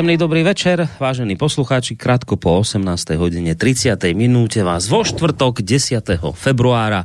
[0.00, 3.20] Príjemný dobrý večer, vážení poslucháči, krátko po 18.
[3.20, 4.00] hodine 30.
[4.16, 6.00] minúte vás vo štvrtok 10.
[6.40, 7.04] februára.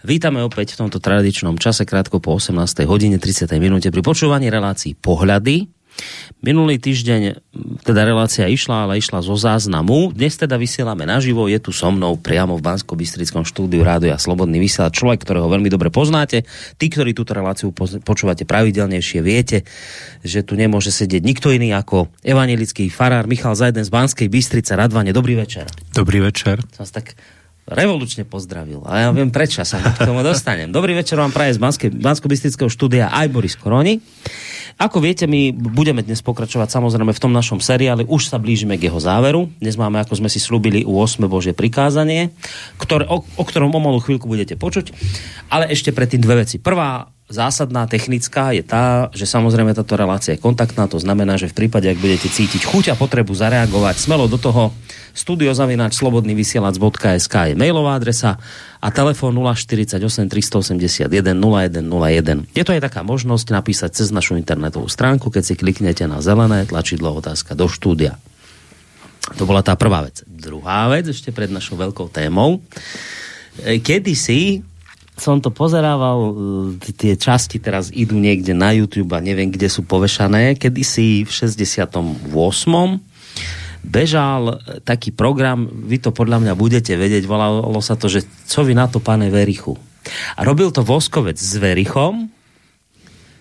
[0.00, 2.56] Vítame opäť v tomto tradičnom čase krátko po 18.
[2.88, 3.44] hodine 30.
[3.60, 5.68] minúte pri počúvaní relácií Pohľady
[6.40, 7.36] Minulý týždeň
[7.84, 10.16] teda relácia išla, ale išla zo záznamu.
[10.16, 14.56] Dnes teda vysielame naživo, je tu so mnou priamo v bansko bystrickom štúdiu Rádia Slobodný
[14.56, 16.48] vysielač, človek, ktorého veľmi dobre poznáte.
[16.80, 19.68] Tí, ktorí túto reláciu počúvate pravidelnejšie, viete,
[20.24, 24.72] že tu nemôže sedieť nikto iný ako evanelický farár Michal Zajden z Banskej Bystrice.
[24.72, 25.68] Radvane, dobrý večer.
[25.92, 26.64] Dobrý večer.
[26.72, 27.12] Som tak
[27.68, 28.82] revolučne pozdravil.
[28.88, 30.72] A ja viem prečo, sa k tomu dostanem.
[30.72, 31.60] Dobrý večer vám praje z
[31.92, 34.00] Bansko-Bystrického štúdia aj Boris Koroni.
[34.80, 38.88] Ako viete, my budeme dnes pokračovať samozrejme v tom našom seriáli, už sa blížime k
[38.88, 39.52] jeho záveru.
[39.60, 41.20] Dnes máme, ako sme si slúbili, u 8.
[41.28, 42.32] Božie prikázanie,
[42.80, 44.96] ktoré, o, o ktorom o malú chvíľku budete počuť.
[45.52, 46.56] Ale ešte predtým dve veci.
[46.56, 51.64] Prvá, zásadná, technická je tá, že samozrejme táto relácia je kontaktná, to znamená, že v
[51.64, 54.74] prípade, ak budete cítiť chuť a potrebu zareagovať smelo do toho,
[55.12, 58.38] studiozavináč slobodnyvysielac.sk je mailová adresa
[58.80, 62.56] a telefón 048 381 0101.
[62.56, 66.64] Je to aj taká možnosť napísať cez našu internetovú stránku, keď si kliknete na zelené
[66.64, 68.16] tlačidlo otázka do štúdia.
[69.36, 70.24] To bola tá prvá vec.
[70.26, 72.64] Druhá vec, ešte pred našou veľkou témou.
[73.60, 74.64] E, kedy si
[75.20, 76.32] som to pozerával,
[76.80, 80.56] e, tie časti teraz idú niekde na YouTube a neviem, kde sú povešané.
[80.56, 82.32] Kedy si v 68
[83.80, 88.76] bežal taký program, vy to podľa mňa budete vedieť, volalo sa to, že co vy
[88.76, 89.76] na to, pane Verichu.
[90.36, 92.32] A robil to Voskovec s Verichom,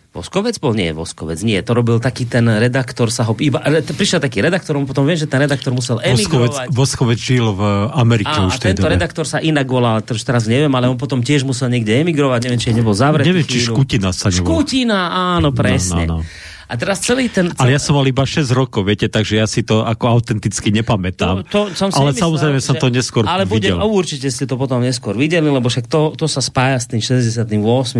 [0.09, 0.73] Voskovec bol?
[0.73, 1.61] Nie, Voskovec, nie.
[1.61, 3.37] To robil taký ten redaktor, sa ho...
[3.37, 3.61] Iba,
[3.93, 6.73] prišiel taký redaktor, potom viem, že ten redaktor musel emigrovať.
[6.73, 7.61] Voskovec, Voskovec žil v
[7.93, 8.97] Amerike a, už a tento dobe.
[8.97, 12.49] redaktor sa inak volal, to už teraz neviem, ale on potom tiež musel niekde emigrovať,
[12.49, 13.29] neviem, či nebol zavretý.
[13.29, 14.49] Neviem, či Škutina sa nebol.
[14.49, 14.99] Škutina,
[15.37, 16.09] áno, presne.
[16.09, 16.48] No, no, no.
[16.69, 17.49] A teraz celý ten...
[17.57, 21.41] Ale ja som mal iba 6 rokov, viete, takže ja si to ako autenticky nepamätám.
[21.49, 23.81] To, to som si ale myslel, samozrejme som to neskôr ale bude, videl.
[23.81, 27.49] určite ste to potom neskôr videli, lebo však to, to sa spája s tým 68.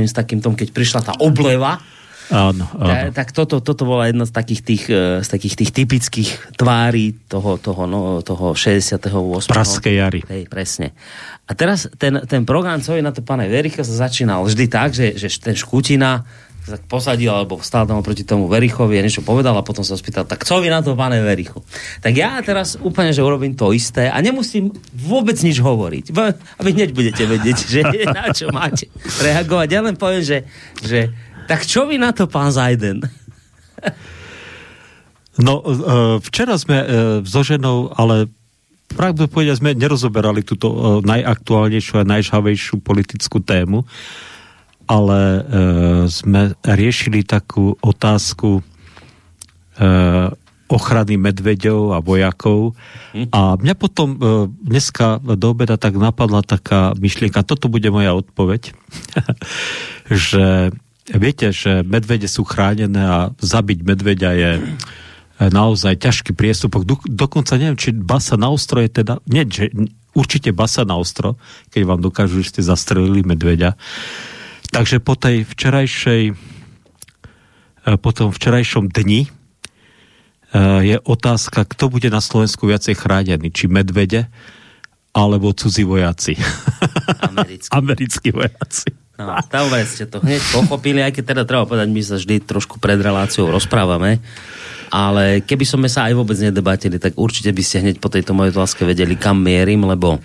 [0.06, 1.82] s takým tom, keď prišla tá obleva,
[2.30, 3.10] Áno, áno.
[3.10, 6.30] Tak, toto, toto bola jedna z takých tých, e, z takých tých typických
[6.62, 9.50] tvári toho, toho, no, toho 68.
[9.50, 10.22] Praskej jary.
[10.30, 10.94] Hej, presne.
[11.50, 14.94] A teraz ten, ten program, co je na to pane Vericha, sa začínal vždy tak,
[14.94, 16.22] že, že ten Škutina
[16.66, 20.28] tak posadil alebo stál tam proti tomu Verichovi a niečo povedal a potom sa spýtal,
[20.28, 21.64] tak co vy na to, pane Verichu?
[22.04, 26.06] Tak ja teraz úplne, že urobím to isté a nemusím vôbec nič hovoriť.
[26.14, 27.82] A vy hneď budete vedieť, že
[28.18, 29.68] na čo máte reagovať.
[29.72, 30.38] Ja len poviem, že,
[30.84, 31.10] že
[31.50, 33.02] tak čo vy na to, pán Zajden?
[35.40, 35.72] No, e,
[36.20, 36.88] včera sme e,
[37.24, 38.28] so ženou, ale
[38.92, 40.78] pravdu povedať, sme nerozoberali túto e,
[41.08, 43.88] najaktuálnejšiu a najžhavejšiu politickú tému,
[44.90, 45.42] ale e,
[46.10, 48.62] sme riešili takú otázku e,
[50.70, 52.78] ochrany medveďov a vojakov.
[53.14, 53.30] Hm.
[53.30, 54.18] A mňa potom e,
[54.66, 58.74] dneska do obeda tak napadla taká myšlienka, toto bude moja odpoveď,
[60.10, 60.74] že
[61.10, 64.62] viete, že medvede sú chránené a zabiť medveďa je e,
[65.50, 66.86] naozaj ťažký priestupok.
[66.86, 69.22] Do, dokonca neviem, či basa na ostro je teda...
[69.26, 69.74] Nie, že,
[70.14, 71.38] určite basa na ostro,
[71.70, 73.78] keď vám dokážu, že ste zastrelili medveďa.
[74.70, 76.34] Takže po tej včerajšej e,
[77.98, 79.30] po tom včerajšom dni e,
[80.86, 84.30] je otázka, kto bude na Slovensku viacej chránený, či medvede
[85.10, 86.38] alebo cudzí vojaci.
[87.26, 87.74] Americkí.
[87.82, 89.09] Americkí vojaci.
[89.20, 92.80] No, dobre ste to hneď pochopili, aj keď teda treba povedať, my sa vždy trošku
[92.80, 94.24] pred reláciou rozprávame,
[94.88, 98.56] ale keby sme sa aj vôbec nedebatili, tak určite by ste hneď po tejto mojej
[98.56, 100.24] otázke vedeli, kam mierim, lebo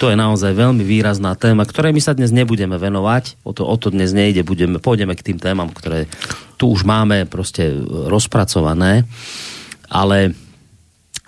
[0.00, 3.76] to je naozaj veľmi výrazná téma, ktorej my sa dnes nebudeme venovať, o to, o
[3.76, 6.08] to dnes nejde, budeme, pôjdeme k tým témam, ktoré
[6.56, 7.76] tu už máme proste
[8.08, 9.04] rozpracované,
[9.92, 10.32] ale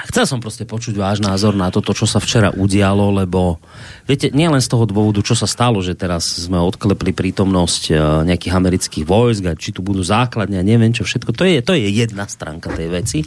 [0.08, 3.62] chcel som proste počuť váš názor na toto, čo sa včera udialo, lebo
[4.08, 7.92] viete, nie len z toho dôvodu, čo sa stalo, že teraz sme odklepli prítomnosť e,
[8.26, 11.72] nejakých amerických vojsk a či tu budú základne a neviem čo všetko, to je, to
[11.78, 13.18] je jedna stránka tej veci.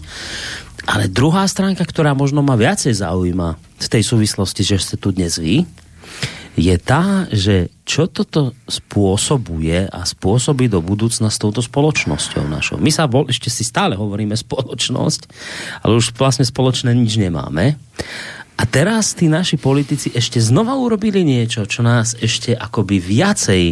[0.86, 5.34] Ale druhá stránka, ktorá možno ma viacej zaujíma v tej súvislosti, že ste tu dnes
[5.40, 5.66] vy,
[6.56, 12.80] je tá, že čo toto spôsobuje a spôsobí do budúcna s touto spoločnosťou našou.
[12.80, 15.22] My sa bol, ešte si stále hovoríme spoločnosť,
[15.84, 17.76] ale už vlastne spoločné nič nemáme.
[18.56, 23.64] A teraz tí naši politici ešte znova urobili niečo, čo nás ešte akoby viacej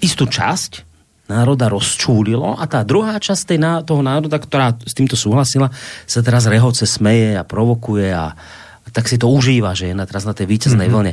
[0.00, 0.88] istú časť
[1.26, 5.68] národa rozčúlilo a tá druhá časť tej, toho národa, ktorá s týmto súhlasila,
[6.06, 8.32] sa teraz rehoce smeje a provokuje a,
[8.96, 11.12] tak si to užíva, že je na, teraz na tej víťaznej mm-hmm.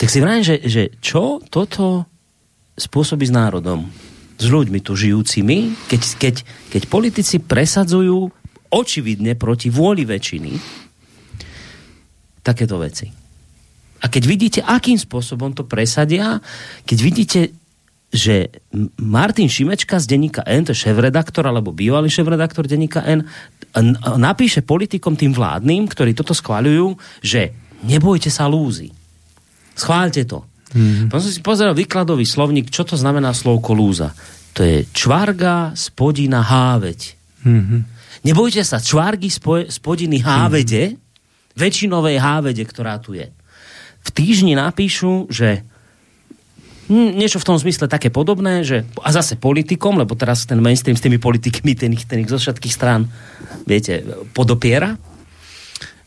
[0.00, 2.08] Tak si vrajím, že, že čo toto
[2.80, 3.92] spôsobí s národom,
[4.40, 6.34] s ľuďmi tu žijúcimi, keď, keď,
[6.72, 8.32] keď politici presadzujú
[8.72, 10.52] očividne proti vôli väčšiny
[12.40, 13.12] takéto veci.
[13.98, 16.40] A keď vidíte, akým spôsobom to presadia,
[16.88, 17.40] keď vidíte,
[18.08, 18.48] že
[18.98, 23.28] Martin Šimečka z denníka N, to je šéf-redaktor, alebo bývalý šéf-redaktor denníka N,
[24.16, 27.52] napíše politikom tým vládnym, ktorí toto schváľujú, že
[27.84, 28.88] nebojte sa lúzy.
[29.76, 30.42] Schváľte to.
[30.72, 31.12] Mm-hmm.
[31.12, 34.16] Potom som si pozeral výkladový slovník, čo to znamená slovko lúza.
[34.56, 37.00] To je čvarga, spodina, háveď.
[37.44, 37.80] Mm-hmm.
[38.24, 39.30] Nebojte sa, čvargy,
[39.68, 41.54] spodiny, hávede, mm-hmm.
[41.54, 43.28] väčšinovej hávede, ktorá tu je
[44.08, 45.60] v týždni napíšu, že
[46.88, 51.04] niečo v tom zmysle také podobné, že a zase politikom, lebo teraz ten mainstream s
[51.04, 53.06] tými politikmi, ten ich, ten ich zo všetkých strán,
[53.68, 54.96] viete, podopiera.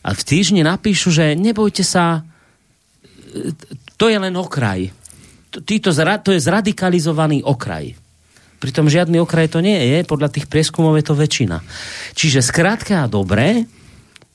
[0.01, 2.25] A v týždni napíšu, že nebojte sa,
[4.01, 4.89] to je len okraj.
[5.51, 7.93] Týto, to je zradikalizovaný okraj.
[8.61, 11.61] Pritom žiadny okraj to nie je, podľa tých prieskumov je to väčšina.
[12.13, 13.65] Čiže skrátka a dobré,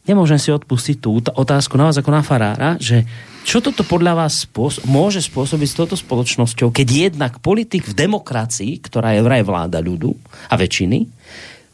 [0.06, 3.06] nemôžem si odpustiť tú otázku na vás ako na farára, že
[3.46, 8.82] čo toto podľa vás spôso- môže spôsobiť s touto spoločnosťou, keď jednak politik v demokracii,
[8.82, 10.18] ktorá je vraj vláda ľudu
[10.50, 11.06] a väčšiny,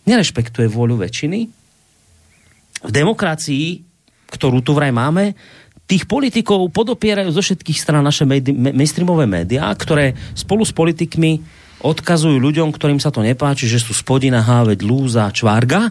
[0.04, 1.40] nerešpektuje vôľu väčšiny,
[2.82, 3.80] v demokracii,
[4.28, 5.32] ktorú tu vraj máme,
[5.88, 11.40] tých politikov podopierajú zo všetkých stran naše médi- mainstreamové médiá, ktoré spolu s politikmi
[11.82, 15.90] odkazujú ľuďom, ktorým sa to nepáči, že sú spodina, háveď, lúza, čvárga.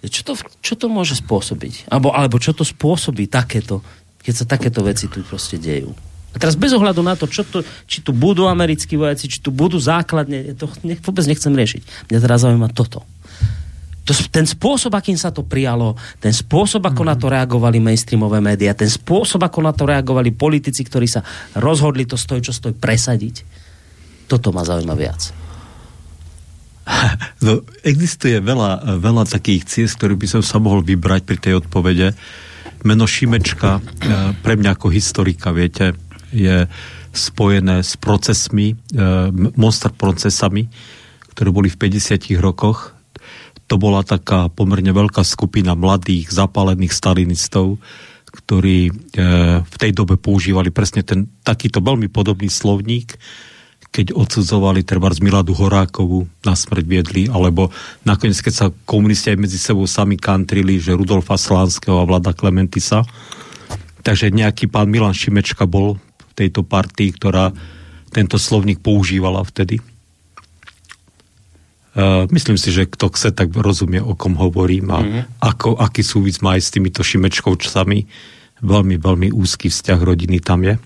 [0.00, 0.32] Čo to,
[0.64, 1.92] čo to môže spôsobiť?
[1.92, 3.84] Alebo, alebo čo to spôsobí takéto
[4.20, 5.92] keď sa takéto veci tu proste dejú.
[6.30, 9.50] A teraz bez ohľadu na to, čo to, či tu budú americkí vojaci, či tu
[9.50, 12.06] budú základne, to ne, vôbec nechcem riešiť.
[12.06, 13.02] Mňa teraz zaujíma toto.
[14.06, 17.08] To, ten spôsob, akým sa to prijalo, ten spôsob, ako mm.
[17.10, 21.26] na to reagovali mainstreamové médiá, ten spôsob, ako na to reagovali politici, ktorí sa
[21.58, 23.42] rozhodli to stoj, čo stoj presadiť,
[24.30, 25.22] toto ma zaujíma viac.
[27.40, 32.12] No, existuje veľa, veľa takých ciest, ktorých by som sa mohol vybrať pri tej odpovede
[32.84, 33.80] meno Šimečka e,
[34.40, 35.94] pre mňa ako historika, viete,
[36.30, 36.66] je
[37.10, 38.74] spojené s procesmi, e,
[39.58, 40.70] monster procesami,
[41.34, 42.94] ktoré boli v 50 rokoch.
[43.70, 47.78] To bola taká pomerne veľká skupina mladých, zapálených stalinistov,
[48.30, 48.92] ktorí e,
[49.62, 53.18] v tej dobe používali presne ten takýto veľmi podobný slovník,
[53.90, 57.74] keď odsudzovali treba z Miladu Horákovu na smrť viedli, alebo
[58.06, 63.02] nakoniec, keď sa komunisti aj medzi sebou sami kantrili, že Rudolfa Slánskeho a Vlada Klementisa.
[64.06, 67.50] Takže nejaký pán Milan Šimečka bol v tejto partii, ktorá
[68.14, 69.82] tento slovník používala vtedy.
[71.90, 75.22] Uh, myslím si, že kto chce, tak rozumie, o kom hovorím a mm-hmm.
[75.42, 78.06] ako, aký súvis má aj s týmito Šimečkovčami.
[78.62, 80.78] Veľmi, veľmi úzky vzťah rodiny tam je.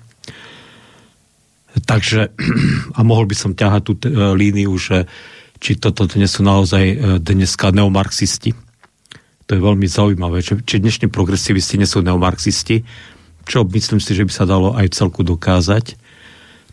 [1.85, 2.33] Takže,
[2.99, 5.09] a mohol by som ťahať tú t- e, líniu, že
[5.61, 8.53] či toto dnes sú naozaj e, dneska neomarxisti.
[9.45, 12.85] To je veľmi zaujímavé, že, či dnešní progresivisti nie sú neomarxisti,
[13.45, 16.01] čo myslím si, že by sa dalo aj celku dokázať.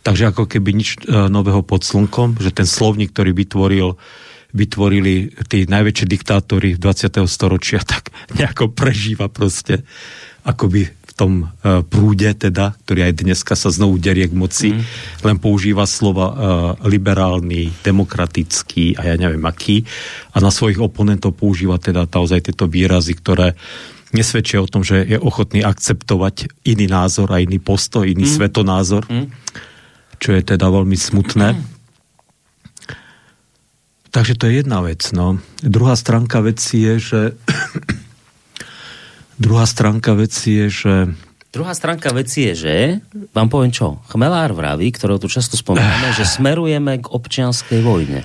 [0.01, 3.99] Takže ako keby nič e, nového pod slnkom, že ten slovník, ktorý vytvoril
[4.51, 7.23] vytvorili tí najväčší diktátori v 20.
[7.27, 9.87] storočia, tak nejako prežíva proste
[10.43, 14.81] akoby tom uh, prúde, teda, ktorý aj dneska sa znovu derie k moci, mm.
[15.27, 16.35] len používa slova uh,
[16.87, 19.83] liberálny, demokratický a ja neviem aký.
[20.33, 23.53] A na svojich oponentov používa teda naozaj tieto výrazy, ktoré
[24.11, 28.33] nesvedčia o tom, že je ochotný akceptovať iný názor a iný postoj, iný mm.
[28.35, 29.27] svetonázor, mm.
[30.19, 31.55] čo je teda veľmi smutné.
[31.55, 31.63] Mm.
[34.11, 35.07] Takže to je jedna vec.
[35.15, 35.39] No.
[35.63, 37.21] Druhá stránka veci je, že
[39.41, 40.93] Druhá stránka veci je, že...
[41.49, 42.75] Druhá stránka veci je, že,
[43.33, 48.21] vám poviem čo, Chmelár vraví, ktorého tu často spomíname, že smerujeme k občianskej vojne.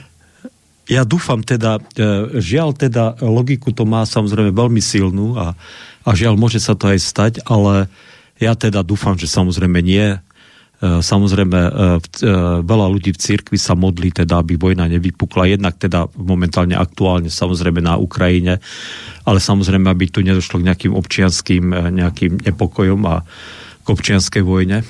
[0.87, 5.59] Ja dúfam teda, e, žiaľ teda logiku to má samozrejme veľmi silnú a,
[6.07, 7.91] a žiaľ môže sa to aj stať, ale
[8.39, 10.21] ja teda dúfam, že samozrejme nie.
[10.87, 15.75] E, samozrejme, e, e, veľa ľudí v cirkvi sa modlí teda, aby vojna nevypukla, jednak
[15.83, 18.63] teda momentálne aktuálne samozrejme na Ukrajine,
[19.27, 23.27] ale samozrejme, aby tu nedošlo k nejakým občianským nejakým nepokojom a
[23.83, 24.87] k občianskej vojne.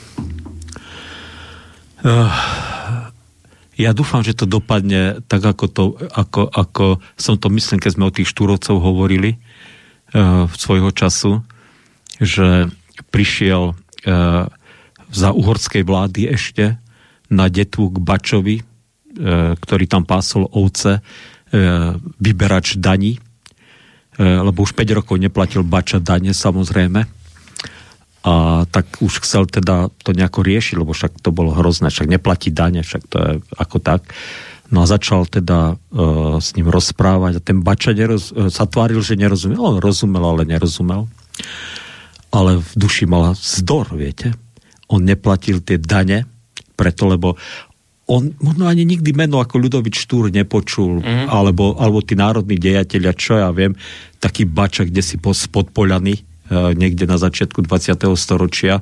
[3.76, 6.86] Ja dúfam, že to dopadne tak, ako, to, ako, ako
[7.16, 9.40] som to myslím, keď sme o tých štúrovcov hovorili
[10.12, 11.44] v svojho času,
[12.20, 12.72] že
[13.10, 13.76] prišiel
[15.10, 16.78] za uhorskej vlády ešte
[17.30, 18.64] na detvu k Bačovi, e,
[19.58, 21.00] ktorý tam pásol ovce, e,
[22.22, 23.20] vyberač daní, e,
[24.22, 27.06] lebo už 5 rokov neplatil Bača dane samozrejme.
[28.26, 32.50] A tak už chcel teda to nejako riešiť, lebo však to bolo hrozné, však neplatí
[32.50, 34.02] dane, však to je ako tak.
[34.66, 38.98] No a začal teda uh, s ním rozprávať a ten Bača neroz, uh, sa tváril,
[38.98, 39.62] že nerozumel.
[39.62, 41.06] On rozumel, ale nerozumel.
[42.34, 44.34] Ale v duši mal zdor, viete.
[44.92, 46.26] On neplatil tie dane,
[46.76, 47.34] preto lebo
[48.06, 51.26] on možno ani nikdy meno ako Ľudovič Štúr nepočul, mm.
[51.26, 53.74] alebo, alebo tí národní dejatelia, čo ja viem,
[54.22, 56.22] taký bača, kde si spodpoľaný, e,
[56.78, 57.98] niekde na začiatku 20.
[58.14, 58.78] storočia,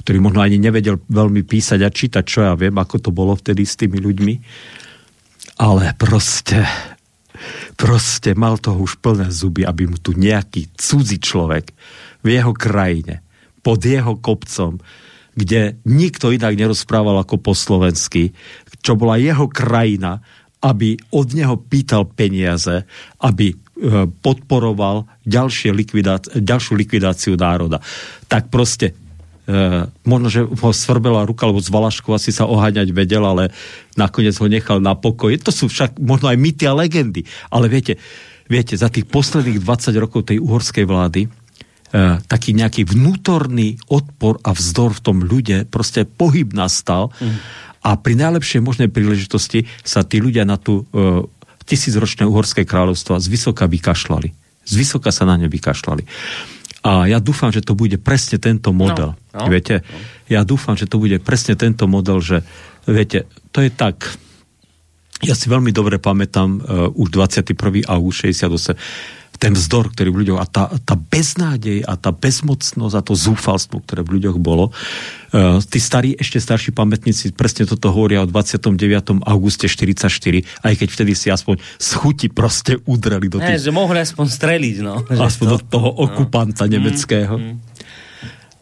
[0.00, 3.68] ktorý možno ani nevedel veľmi písať a čítať, čo ja viem, ako to bolo vtedy
[3.68, 4.34] s tými ľuďmi.
[5.60, 6.64] Ale proste,
[7.76, 11.68] proste mal toho už plné zuby, aby mu tu nejaký cudzí človek
[12.24, 13.20] v jeho krajine,
[13.60, 14.80] pod jeho kopcom,
[15.34, 18.34] kde nikto inak nerozprával ako po slovensky,
[18.80, 20.22] čo bola jeho krajina,
[20.64, 22.88] aby od neho pýtal peniaze,
[23.20, 23.56] aby e,
[24.08, 27.84] podporoval ďalšie likvidá- ďalšiu likvidáciu národa.
[28.32, 28.96] Tak proste
[29.44, 33.52] e, možno, že ho svrbela ruka, lebo z Valašku asi sa oháňať vedel, ale
[34.00, 35.36] nakoniec ho nechal na pokoj.
[35.44, 37.28] To sú však možno aj mýty a legendy.
[37.52, 38.00] Ale viete,
[38.48, 41.28] viete, za tých posledných 20 rokov tej uhorskej vlády
[42.26, 47.36] taký nejaký vnútorný odpor a vzdor v tom ľude, proste pohyb nastal mm.
[47.86, 51.22] a pri najlepšej možnej príležitosti sa tí ľudia na tú uh,
[51.62, 54.28] tisícročné uhorské kráľovstvo z vysoka vykašľali.
[54.66, 56.02] Z vysoka sa na ne vykašľali.
[56.84, 59.14] A ja dúfam, že to bude presne tento model.
[59.32, 59.96] No, no, viete, no.
[60.28, 62.42] ja dúfam, že to bude presne tento model, že
[62.90, 63.24] viete,
[63.54, 64.18] to je tak,
[65.22, 67.86] ja si veľmi dobre pamätám uh, už 21.
[67.86, 73.02] august 68 ten vzdor, ktorý v ľuďoch a tá, tá beznádej a tá bezmocnosť a
[73.04, 74.72] to zúfalstvo, ktoré v ľuďoch bolo.
[75.28, 78.72] Uh, tí starí, ešte starší pamätníci presne toto hovoria o 29.
[79.20, 80.08] auguste 44,
[80.64, 83.60] aj keď vtedy si aspoň z chuti proste udreli do tých...
[83.60, 85.04] Ne, že mohli aspoň streliť, no.
[85.28, 85.98] Aspoň to, do toho no.
[86.08, 87.36] okupanta nemeckého.
[87.36, 87.56] Mm, mm.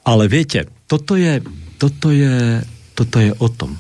[0.02, 1.38] Ale viete, toto je,
[1.78, 2.58] toto je,
[2.98, 3.78] toto je o tom.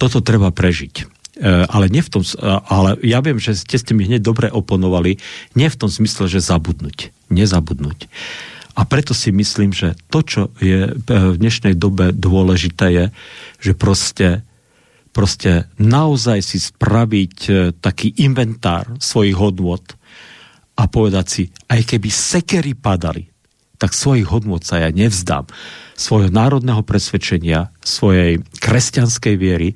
[0.00, 1.21] Toto treba prežiť.
[1.42, 2.38] E, ale nie v tom, e,
[2.70, 5.18] ale ja viem, že ste, ste mi hneď dobre oponovali,
[5.58, 8.06] nie v tom smysle, že zabudnúť, nezabudnúť.
[8.78, 13.04] A preto si myslím, že to, čo je e, v dnešnej dobe dôležité je,
[13.58, 14.46] že proste,
[15.10, 17.36] proste naozaj si spraviť
[17.82, 19.82] taký inventár svojich hodnôt
[20.78, 23.26] a povedať si, aj keby sekery padali,
[23.82, 25.50] tak svojich hodnôt sa ja nevzdám.
[25.98, 29.74] Svojho národného presvedčenia, svojej kresťanskej viery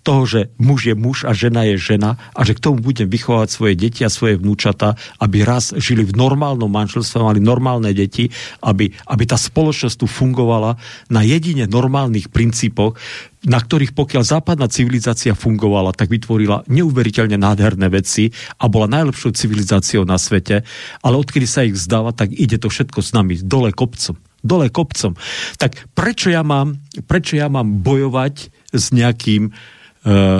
[0.00, 3.48] toho, že muž je muž a žena je žena a že k tomu budem vychovať
[3.52, 8.32] svoje deti a svoje vnúčata, aby raz žili v normálnom manželstve, mali normálne deti,
[8.64, 10.80] aby, aby tá spoločnosť tu fungovala
[11.12, 12.96] na jedine normálnych princípoch,
[13.44, 20.02] na ktorých pokiaľ západná civilizácia fungovala, tak vytvorila neuveriteľne nádherné veci a bola najlepšou civilizáciou
[20.08, 20.64] na svete,
[21.04, 24.16] ale odkedy sa ich vzdáva, tak ide to všetko s nami dole kopcom.
[24.38, 25.14] Dole kopcom.
[25.58, 29.52] Tak prečo ja mám, prečo ja mám bojovať s, nejakým, e,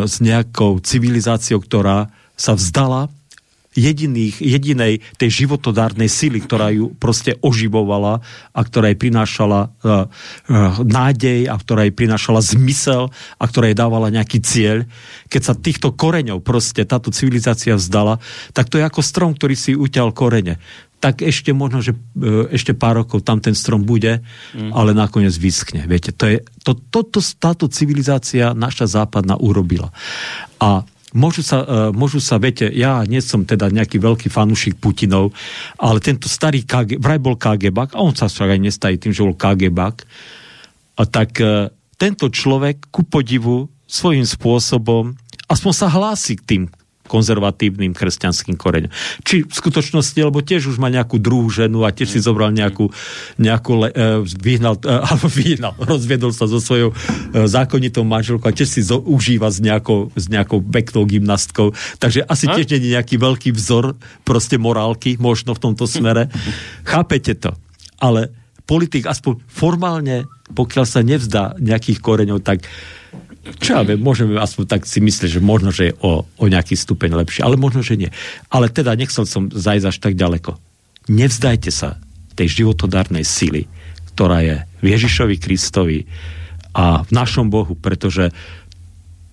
[0.04, 3.10] s nejakou civilizáciou, ktorá sa vzdala
[3.78, 8.18] jediných, jedinej tej životodárnej sily, ktorá ju proste oživovala
[8.50, 13.78] a ktorá jej prinášala uh, uh, nádej a ktorá jej prinášala zmysel a ktorá jej
[13.78, 14.82] dávala nejaký cieľ.
[15.30, 18.18] Keď sa týchto koreňov proste táto civilizácia vzdala,
[18.50, 20.58] tak to je ako strom, ktorý si uťal korene
[20.98, 24.18] tak ešte možno, že e, ešte pár rokov tam ten strom bude,
[24.54, 24.74] mm.
[24.74, 25.86] ale nakoniec vyskne.
[25.86, 29.94] Viete, to je, to, toto táto civilizácia naša západná urobila.
[30.58, 30.82] A
[31.14, 35.32] môžu sa, uh, môžu sa, viete, ja nie som teda nejaký veľký fanúšik Putinov,
[35.80, 39.24] ale tento starý KG, vraj bol KGBak, a on sa však aj nestají tým, že
[39.24, 39.96] bol KGBak,
[40.98, 45.16] a tak uh, tento človek ku podivu svojím spôsobom
[45.48, 46.62] aspoň sa hlási k tým
[47.08, 48.92] konzervatívnym kresťanským koreňom.
[49.24, 52.92] Či v skutočnosti, lebo tiež už má nejakú druhú ženu a tiež si zobral nejakú,
[53.40, 56.96] nejakú uh, vyhnal, uh, alebo vyhnal, rozviedol sa so svojou uh,
[57.48, 61.72] zákonitou manželkou a tiež si zo, užíva s nejakou, s nejakou peknou gymnastkou.
[61.96, 62.54] Takže asi a?
[62.54, 63.96] tiež nie je nejaký veľký vzor
[64.28, 66.28] proste morálky možno v tomto smere.
[66.84, 67.56] Chápete to?
[67.98, 68.30] Ale
[68.68, 72.68] politik aspoň formálne, pokiaľ sa nevzdá nejakých koreňov, tak
[73.56, 76.76] čo ja viem, môžeme aspoň tak si myslieť, že možno, že je o, o nejaký
[76.76, 78.10] stupeň lepšie, ale možno, že nie.
[78.52, 80.60] Ale teda nechcel som zajsť až tak ďaleko.
[81.08, 81.96] Nevzdajte sa
[82.36, 83.66] tej životodárnej sily,
[84.14, 86.04] ktorá je v Ježišovi Kristovi
[86.76, 88.30] a v našom Bohu, pretože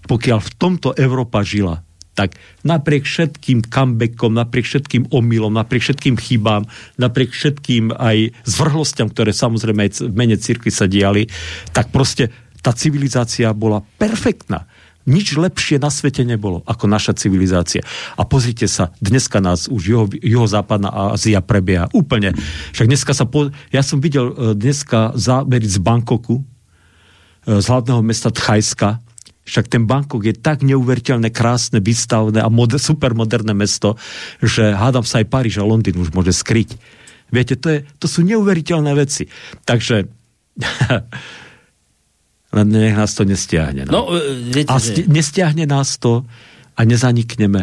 [0.06, 6.64] pokiaľ v tomto Európa žila, tak napriek všetkým comebackom, napriek všetkým omylom, napriek všetkým chybám,
[6.96, 11.28] napriek všetkým aj zvrhlostiam, ktoré samozrejme aj v mene cirkvi sa diali,
[11.76, 12.32] tak proste
[12.66, 14.66] tá civilizácia bola perfektná.
[15.06, 17.86] Nič lepšie na svete nebolo ako naša civilizácia.
[18.18, 22.34] A pozrite sa, dneska nás už juho, juhozápadná Ázia prebieha úplne.
[22.74, 23.30] Však dneska sa...
[23.30, 29.06] Po, ja som videl e, dneska zábery z Bangkoku, e, z hlavného mesta Tchajska,
[29.46, 33.94] Však ten Bangkok je tak neuveriteľne krásne, vystavné a moder, supermoderné mesto,
[34.42, 36.82] že hádam sa aj Paríž a Londýn už môže skryť.
[37.30, 39.30] Viete, to, je, to sú neuveriteľné veci.
[39.70, 40.10] Takže
[42.56, 43.84] len nech nás to nestiahne.
[43.84, 46.24] No, No, e, viete, a sti- nestiahne nás to
[46.74, 47.62] a nezanikneme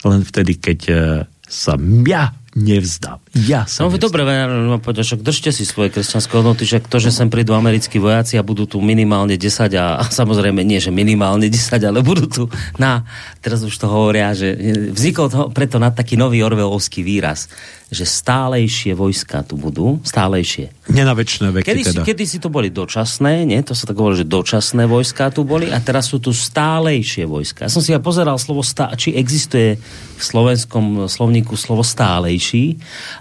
[0.00, 0.96] len vtedy, keď e,
[1.42, 1.74] sa
[2.06, 3.18] ja nevzdám.
[3.46, 7.14] Ja sa No dobre, no, povedať, však držte si svoje kresťanské hodnoty, že to, že
[7.14, 11.46] sem prídu americkí vojaci a budú tu minimálne 10 a, a samozrejme nie, že minimálne
[11.46, 12.42] 10, ale budú tu
[12.80, 13.06] na,
[13.38, 14.56] teraz už to hovoria, že
[14.90, 17.46] vznikol to preto na taký nový orvelovský výraz,
[17.88, 20.92] že stálejšie vojska tu budú, stálejšie.
[20.92, 22.02] Nie na väčšie veky Kedy, teda.
[22.04, 23.60] si, kedy si to boli dočasné, nie?
[23.64, 27.64] To sa tak hovorilo, že dočasné vojska tu boli a teraz sú tu stálejšie vojska.
[27.64, 29.80] Ja som si ja pozeral slovo stá, či existuje
[30.18, 32.76] v slovenskom slovníku slovo stálejší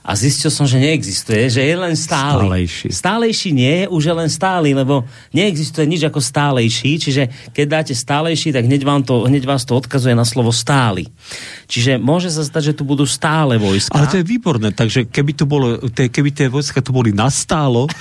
[0.07, 2.47] a zistil som, že neexistuje, že je len stály.
[2.47, 2.87] Stálejší.
[2.95, 5.03] Stálejší nie je, už je len stály, lebo
[5.35, 9.75] neexistuje nič ako stálejší, čiže keď dáte stálejší, tak hneď, vám to, hneď vás to
[9.75, 11.11] odkazuje na slovo stály.
[11.67, 13.91] Čiže môže sa stať, že tu budú stále vojska.
[13.91, 17.91] Ale to je výborné, takže keby, tu bolo, keby tie vojska tu boli nastálo,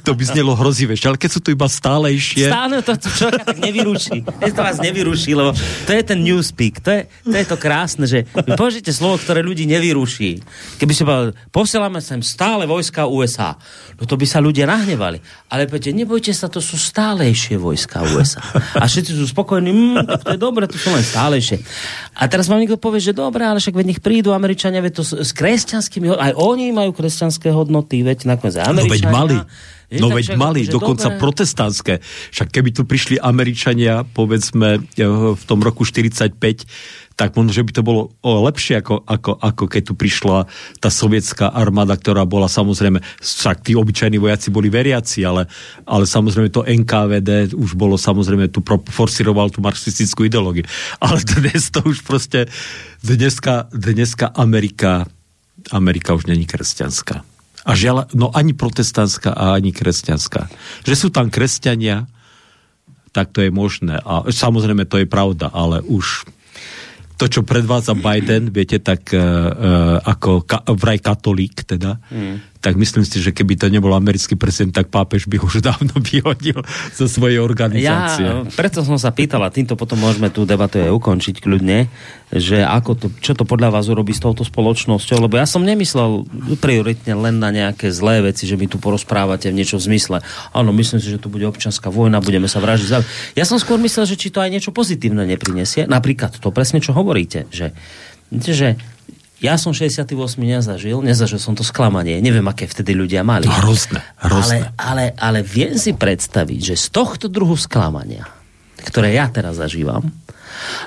[0.00, 1.04] to by znelo hrozivejšie.
[1.12, 2.48] Ale keď sú tu iba stálejšie...
[2.48, 4.24] Stále to, to človeka tak nevyruší.
[4.24, 5.52] To vás nevyruší, lebo
[5.84, 6.80] to je ten newspeak.
[6.80, 10.40] To je, to je to krásne, že vy použijete slovo, ktoré ľudí nevyruší.
[10.80, 13.54] Keby ste povedali, posielame sem stále vojska USA,
[14.00, 15.20] no to by sa ľudia nahnevali.
[15.46, 18.40] Ale poďte, nebojte sa, to sú stálejšie vojska USA.
[18.80, 21.60] A všetci sú spokojní, mm, tak to je dobre, to sú len stálejšie.
[22.16, 25.04] A teraz vám niekto povie, že dobre, ale však veď nech prídu Američania, veď to
[25.04, 29.12] s, s kresťanskými aj oni majú kresťanské hodnoty, veď nakoniec aj No veď Američania.
[29.12, 29.36] mali.
[30.00, 31.20] No tak veď však mali, dokonca dobre.
[31.20, 31.94] protestantské.
[32.32, 35.04] Však keby tu prišli Američania, povedzme, eh,
[35.36, 36.64] v tom roku 45,
[37.16, 40.48] tak možno, že by to bolo lepšie, ako, ako, ako keď tu prišla
[40.80, 45.46] tá sovietská armáda, ktorá bola samozrejme, však tí obyčajní vojaci boli veriaci, ale,
[45.84, 50.64] ale samozrejme to NKVD už bolo samozrejme, tu pro, forsiroval tú marxistickú ideológiu.
[50.98, 52.48] Ale dnes to už proste,
[53.04, 55.04] dneska, dneska Amerika,
[55.70, 57.31] Amerika už není kresťanská.
[57.62, 60.50] A žiaľ, no ani protestantská a ani kresťanská.
[60.82, 62.10] Že sú tam kresťania,
[63.14, 64.00] tak to je možné.
[64.02, 66.26] A samozrejme to je pravda, ale už
[67.20, 69.22] to, čo predvádza Biden, viete, tak uh,
[70.02, 72.51] ako ka, vraj katolík teda, mm.
[72.62, 76.62] Tak myslím si, že keby to nebol americký prezident, tak pápež by už dávno vyhodil
[76.94, 78.22] zo svojej organizácie.
[78.22, 81.90] Ja, preto som sa pýtal, a týmto potom môžeme tú debatu aj ukončiť kľudne,
[82.30, 86.24] že ako to, čo to podľa vás urobí s touto spoločnosťou, lebo ja som nemyslel
[86.62, 90.16] prioritne len na nejaké zlé veci, že mi tu porozprávate v niečo v zmysle.
[90.54, 92.88] Áno, myslím si, že tu bude občanská vojna, budeme sa vražiť.
[93.34, 95.90] Ja som skôr myslel, že či to aj niečo pozitívne neprinesie.
[95.90, 97.74] Napríklad to presne, čo hovoríte, že,
[98.30, 98.78] že
[99.42, 103.50] ja som 68 nezažil, nezažil som to sklamanie, neviem, aké vtedy ľudia mali.
[103.50, 104.70] No, hrozné, hrozné.
[104.78, 108.30] Ale, ale, ale viem si predstaviť, že z tohto druhu sklamania,
[108.86, 110.06] ktoré ja teraz zažívam,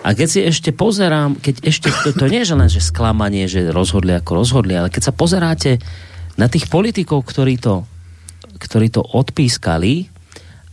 [0.07, 3.75] a keď si ešte pozerám, keď ešte, to, to nie je len, že sklamanie, že
[3.75, 5.83] rozhodli ako rozhodli, ale keď sa pozeráte
[6.39, 7.83] na tých politikov, ktorí to,
[8.55, 10.07] ktorí to odpískali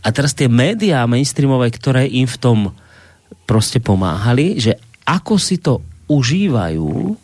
[0.03, 2.59] a teraz tie médiá mainstreamové, ktoré im v tom
[3.43, 7.15] proste pomáhali, že ako si to užívajú,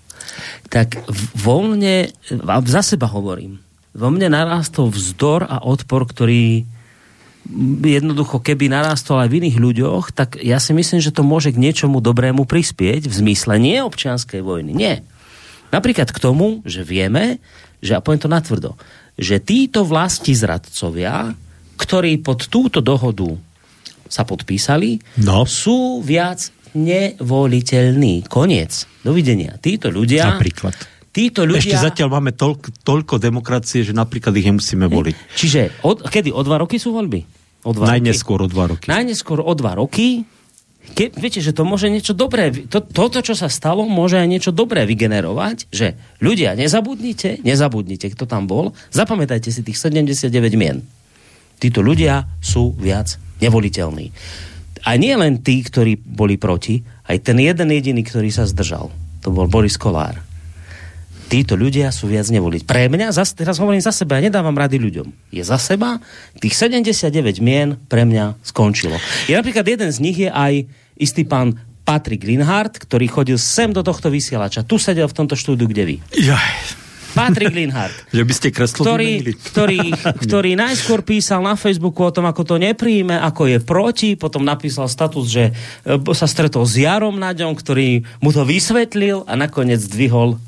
[0.68, 1.02] tak
[1.36, 2.12] vo mne,
[2.46, 3.60] a za seba hovorím,
[3.96, 6.64] vo mne narástol vzdor a odpor, ktorý
[7.82, 11.62] jednoducho, keby narástol aj v iných ľuďoch, tak ja si myslím, že to môže k
[11.62, 15.02] niečomu dobrému prispieť v zmysle nie občianskej vojny, nie.
[15.74, 17.42] Napríklad k tomu, že vieme,
[17.82, 18.78] že, a poviem to natvrdo,
[19.18, 21.34] že títo vlasti zradcovia,
[21.80, 23.34] ktorí pod túto dohodu
[24.10, 25.46] sa podpísali, No.
[25.46, 28.28] sú viac nevoliteľní.
[28.28, 28.86] Koniec.
[29.02, 29.58] Dovidenia.
[29.58, 30.36] Títo ľudia...
[30.36, 30.76] Napríklad.
[31.10, 31.82] Títo Ešte ľudia...
[31.82, 35.16] zatiaľ máme toľko, toľko demokracie, že napríklad ich nemusíme voliť.
[35.34, 36.30] Čiže od, kedy?
[36.30, 37.26] O dva roky sú voľby?
[37.66, 38.86] O dva Najneskôr o dva roky.
[38.86, 38.94] roky.
[38.94, 40.24] Najneskôr o dva roky.
[40.94, 44.50] Ke, viete, že to môže niečo dobré, to, toto, čo sa stalo, môže aj niečo
[44.50, 50.82] dobré vygenerovať, že ľudia, nezabudnite, nezabudnite, kto tam bol, zapamätajte si tých 79 mien.
[51.62, 54.10] Títo ľudia sú viac nevoliteľní.
[54.86, 58.92] A nie len tí, ktorí boli proti, aj ten jeden jediný, ktorý sa zdržal.
[59.26, 60.20] To bol Boris Kolár.
[61.30, 62.66] Títo ľudia sú viac nevoliť.
[62.66, 65.30] Pre mňa, zas, teraz hovorím za seba, ja nedávam rady ľuďom.
[65.30, 66.02] Je za seba,
[66.42, 68.98] tých 79 mien pre mňa skončilo.
[69.30, 70.66] Je napríklad jeden z nich je aj
[70.98, 71.54] istý pán
[71.86, 74.66] Patrick Linhardt, ktorý chodil sem do tohto vysielača.
[74.66, 75.96] Tu sedel v tomto štúdiu, kde vy.
[76.18, 79.80] Jaj, Patrick Linhardt že by ste kreslo ktorý, ktorý,
[80.26, 84.90] ktorý najskôr písal na Facebooku o tom, ako to nepríjme, ako je proti, potom napísal
[84.90, 90.42] status, že e, sa stretol s Jarom Naďom, ktorý mu to vysvetlil a nakoniec zdvihol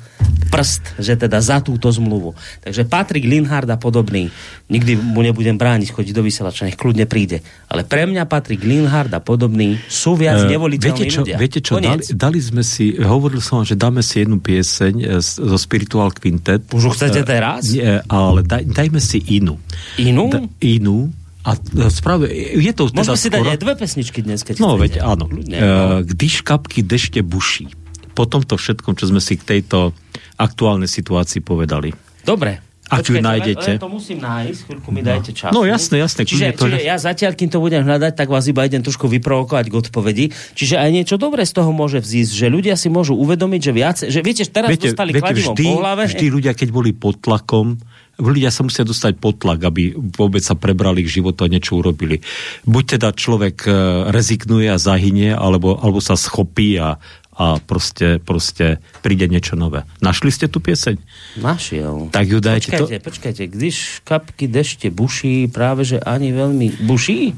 [0.48, 2.34] prst, že teda za túto zmluvu.
[2.62, 4.30] Takže Patrik Linhard a podobný,
[4.70, 7.44] nikdy mu nebudem brániť chodiť do vysielača, nech kľudne príde.
[7.68, 11.36] Ale pre mňa Patrik Linhard a podobný sú viac uh, nevoliteľní viete čo, ľudia.
[11.38, 15.56] Viete čo, dali, dali, sme si, hovoril som, že dáme si jednu pieseň e, zo
[15.58, 16.66] Spiritual Quintet.
[16.70, 17.68] Už chcete teraz?
[17.70, 19.58] Nie, ale daj, dajme si inú.
[19.98, 20.30] Inú?
[20.30, 21.10] Da, inú.
[21.42, 21.58] A
[21.90, 23.36] správne, je to Môžeme teda si skoro...
[23.42, 25.26] dať aj dve pesničky dnes, keď No, veď áno.
[25.26, 27.81] Uh, Když kapky dešte buší.
[28.12, 29.96] Po tomto všetkom, čo sme si k tejto
[30.36, 31.92] aktuálnej situácii povedali.
[32.22, 32.72] Dobre.
[32.92, 33.70] Ak ju nájdete.
[33.72, 35.48] Len, len to musím nájsť, chvíľku mi dajte čas.
[35.48, 36.28] No jasné, jasné.
[36.28, 39.72] Čiže, to, čiže ja zatiaľ, kým to budem hľadať, tak vás iba idem trošku vyprovokovať
[39.72, 40.26] k odpovedi.
[40.52, 43.96] Čiže aj niečo dobré z toho môže vzísť, že ľudia si môžu uvedomiť, že viac,
[43.96, 46.02] že viete, teraz viete, dostali viete, kladivom vždy, po hlave.
[46.04, 47.80] Vždy ľudia, keď boli pod tlakom,
[48.20, 52.20] ľudia sa musia dostať pod tlak, aby vôbec sa prebrali k životu a niečo urobili.
[52.68, 53.72] Buď teda človek e,
[54.12, 57.00] rezignuje a zahynie, alebo, alebo sa schopí a,
[57.32, 59.88] a proste, proste príde niečo nové.
[60.04, 61.00] Našli ste tú pieseň?
[61.40, 62.12] Našiel.
[62.12, 63.04] Tak ju dajte počkajte, to...
[63.08, 67.32] počkajte, když kapky dešte buší, práve že ani veľmi buší?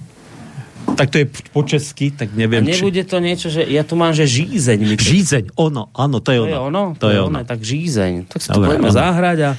[0.85, 2.61] Tak to je po česky, tak neviem.
[2.61, 4.79] A nebude to niečo, že ja tu mám, že žízeň.
[4.85, 5.03] Mi to...
[5.03, 6.69] Žízeň, ono, áno, to je To je ono.
[6.69, 6.83] ono?
[7.01, 7.39] To je ono.
[7.41, 8.29] Tak žízeň.
[8.29, 8.99] Tak si to Dobre, poďme áno.
[9.01, 9.51] zahrať a...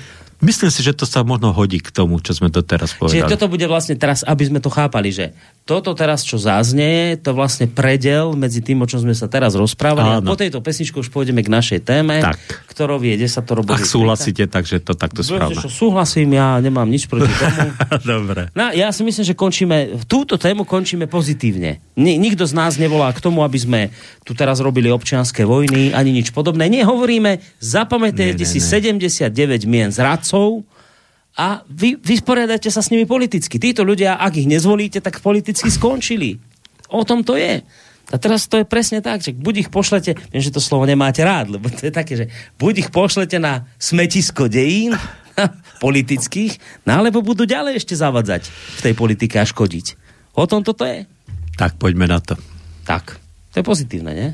[0.44, 3.24] Myslím si, že to sa možno hodí k tomu, čo sme doteraz povedali.
[3.24, 5.32] Čiže toto bude vlastne teraz, aby sme to chápali, že
[5.66, 10.22] toto teraz, čo zaznie, to vlastne predel medzi tým, o čom sme sa teraz rozprávali.
[10.22, 10.30] Áno.
[10.30, 12.38] A po tejto pesničke už pôjdeme k našej téme, Tak.
[12.70, 13.74] ktorou sa to robí.
[13.74, 15.58] Ak súhlasíte, takže to takto správne.
[15.58, 17.74] Čo, súhlasím, ja nemám nič proti tomu.
[18.14, 18.54] Dobre.
[18.54, 21.82] No, ja si myslím, že končíme, túto tému končíme pozitívne.
[21.98, 23.82] Ni, nikto z nás nevolá k tomu, aby sme
[24.22, 26.70] tu teraz robili občianské vojny, ani nič podobné.
[26.70, 30.35] Nie, hovoríme, zapamätajte si nie, 79 mien zradcov
[31.36, 33.60] a vy, vysporiadajte sa s nimi politicky.
[33.60, 36.40] Títo ľudia, ak ich nezvolíte, tak politicky skončili.
[36.88, 37.60] O tom to je.
[38.14, 41.26] A teraz to je presne tak, že buď ich pošlete, viem, že to slovo nemáte
[41.26, 42.26] rád, lebo to je také, že
[42.62, 44.94] buď ich pošlete na smetisko dejín,
[45.84, 49.98] politických, no alebo budú ďalej ešte zavadzať v tej politike a škodiť.
[50.38, 51.10] O tom toto je.
[51.58, 52.38] Tak poďme na to.
[52.86, 53.18] Tak.
[53.52, 54.30] To je pozitívne, nie?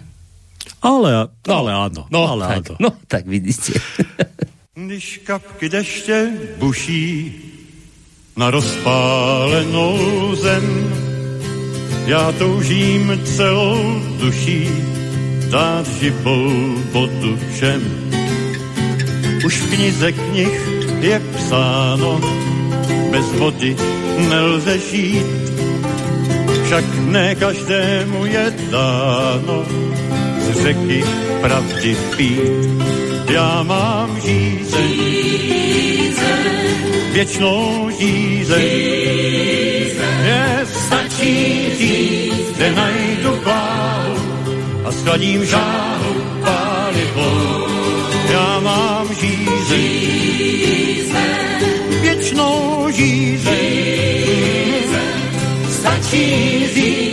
[0.82, 2.10] Ale, ale áno.
[2.10, 2.74] No, ale tak, áno.
[2.78, 3.78] no tak vidíte.
[4.76, 7.36] Když kapky deště buší
[8.38, 10.94] na rozpálenou zem,
[12.06, 14.70] já toužím celou duší
[15.50, 17.82] dát živou vodu všem.
[19.46, 20.62] Už v knize knih
[21.00, 22.22] je psáno,
[23.12, 23.76] bez vody
[24.30, 25.26] nelze žít,
[26.66, 29.66] však ne každému je dáno
[30.40, 31.04] z řeky
[31.42, 33.11] pravdy pít.
[33.32, 35.00] Já mám žízeň,
[37.14, 38.62] věčnou žízeň.
[40.24, 44.16] Je stačí říct, kde najdu pláhu
[44.86, 46.14] a schladím žáhu
[46.44, 47.68] pálivou.
[48.34, 49.82] Já mám žízeň,
[52.02, 53.92] věčnou žízeň.
[55.70, 57.11] Stačí říct,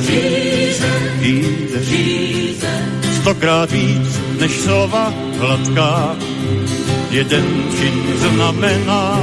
[0.00, 1.02] Žízeň,
[1.80, 2.84] žízeň,
[3.20, 6.16] stokrát víc než slova hladká,
[7.10, 7.44] jeden
[7.76, 9.20] čin znamená,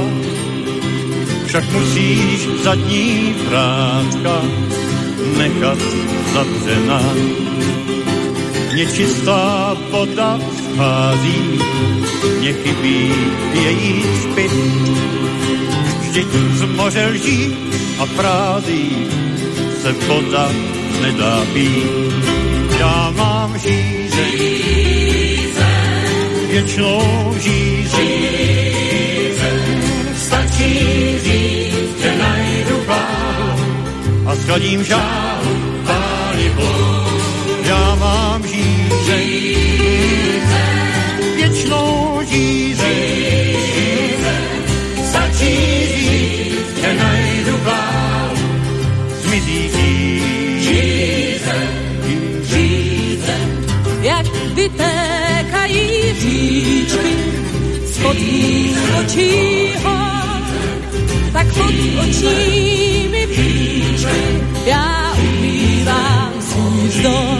[1.46, 4.42] však musíš zadní vrátka
[5.38, 5.78] nechat
[6.34, 7.02] zavřená.
[8.76, 11.58] Nečistá voda schází,
[12.38, 13.12] mně chybí
[13.54, 14.52] její zpět.
[16.00, 17.56] Vždyť z moře lží
[17.98, 19.06] a frází
[19.82, 20.48] se voda
[21.02, 22.24] nedá pít.
[22.78, 24.38] Já mám žízeň,
[26.50, 28.10] věčnou žízeň.
[30.16, 30.78] Stačí
[31.24, 33.60] říct, že najdu pláhu
[34.26, 35.54] a schladím žáhu
[35.86, 37.06] pálivou.
[37.64, 39.28] Já mám žízeň,
[41.36, 42.69] věčnou žízeň.
[54.60, 57.12] Vytékají říčky
[57.92, 59.50] spod mých očí
[61.32, 64.20] tak pod očními příčky
[64.66, 67.38] já umývám svůj vzdor.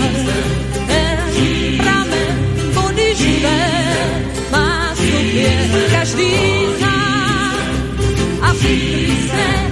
[0.86, 1.18] Ten
[1.78, 3.70] pramen vody živé
[4.52, 6.32] má v sobě každý
[6.78, 7.54] z nás
[8.40, 9.69] a všichni se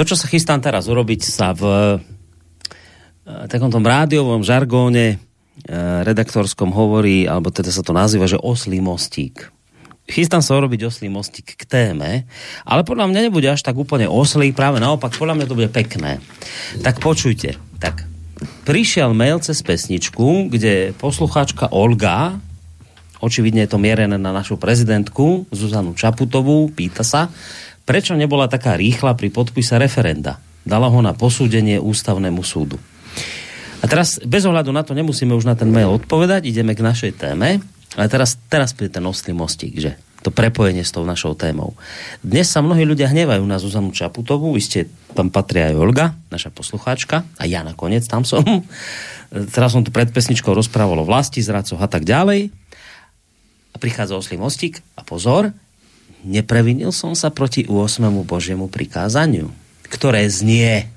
[0.00, 5.16] To, čo sa chystám teraz urobiť, sa v e, takom tom rádiovom žargóne e,
[6.08, 9.52] redaktorskom hovorí, alebo teda sa to nazýva, že oslý mostík.
[10.08, 12.24] Chystám sa urobiť oslý mostík k téme,
[12.64, 16.24] ale podľa mňa nebude až tak úplne oslý, práve naopak, podľa mňa to bude pekné.
[16.80, 18.00] Tak počujte, tak
[18.64, 22.40] prišiel mail cez pesničku, kde poslucháčka Olga,
[23.20, 27.28] očividne je to mierené na našu prezidentku Zuzanu Čaputovú, pýta sa,
[27.90, 30.38] prečo nebola taká rýchla pri podpise referenda.
[30.62, 32.78] Dala ho na posúdenie ústavnému súdu.
[33.82, 37.18] A teraz, bez ohľadu na to, nemusíme už na ten mail odpovedať, ideme k našej
[37.18, 37.58] téme.
[37.98, 39.98] Ale teraz, teraz príde ten ostrý mostík, že?
[40.22, 41.74] To prepojenie s tou našou témou.
[42.22, 44.86] Dnes sa mnohí ľudia hnevajú na Zuzanu Čaputovú, ste
[45.18, 48.46] tam patria aj Olga, naša poslucháčka, a ja nakoniec tam som.
[49.56, 52.54] Teraz som tu pred pesničkou rozprával o vlasti, zradcoch a tak ďalej.
[53.74, 55.50] A prichádza oslý mostík a pozor,
[56.24, 58.06] neprevinil som sa proti 8.
[58.24, 59.50] Božiemu prikázaniu,
[59.88, 60.88] ktoré znie...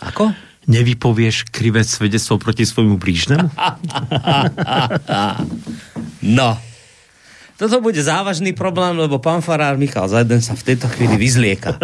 [0.00, 0.32] Ako?
[0.70, 3.48] Nevypovieš krivé svedectvo proti svojmu blížnemu?
[6.20, 6.60] No.
[7.60, 11.76] Toto bude závažný problém, lebo pán farár Michal Zajden sa v tejto chvíli vyzlieka.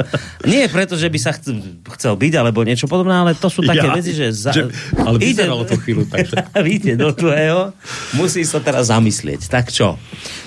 [0.48, 3.92] Nie preto, že by sa chcel, byť, alebo niečo podobné, ale to sú také Ja,
[3.92, 4.32] veci, že...
[4.32, 4.56] Za...
[4.56, 7.76] že- ale vyzeralo to chvíľu tak, že- Víte, do tvojho
[8.16, 9.52] musí sa teraz zamyslieť.
[9.52, 10.00] Tak čo?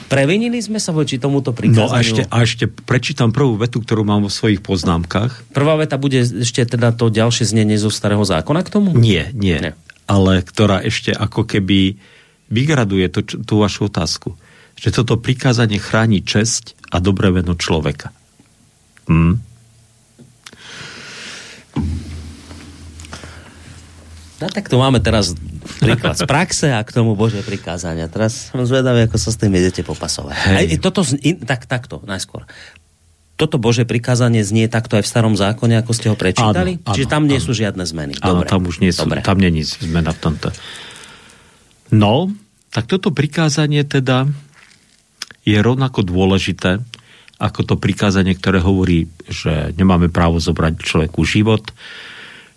[0.10, 1.86] Previnili sme sa voči tomuto prikázaniu?
[1.86, 5.46] No a ešte, a ešte prečítam prvú vetu, ktorú mám vo svojich poznámkach.
[5.54, 8.98] Prvá veta bude ešte teda to ďalšie znenie zo starého zákona k tomu?
[8.98, 9.74] Nie, nie, Nie.
[10.10, 12.02] Ale ktorá ešte ako keby
[12.50, 14.34] vygraduje to, tú vašu otázku.
[14.80, 18.16] Že toto prikázanie chráni česť a dobré meno človeka.
[19.12, 19.50] Hm?
[24.40, 25.36] No tak tu máme teraz
[25.84, 28.08] príklad z praxe a k tomu Bože prikázania.
[28.08, 30.36] Teraz som zvedavý, ako sa s tým idete popasovať.
[30.48, 31.04] Aj, toto,
[31.44, 32.48] tak, takto, najskôr.
[33.36, 36.80] Toto Bože prikázanie znie takto aj v starom zákone, ako ste ho prečítali?
[36.80, 37.46] Áno, áno, Čiže tam nie áno.
[37.48, 38.14] sú žiadne zmeny.
[38.20, 38.48] Áno, Dobre.
[38.48, 39.24] tam už nie sú, Dobre.
[39.24, 40.48] tam nie je zmena v tomto.
[41.92, 42.32] No,
[42.72, 44.28] tak toto prikázanie teda
[45.44, 46.84] je rovnako dôležité
[47.40, 51.64] ako to prikázanie, ktoré hovorí, že nemáme právo zobrať človeku život,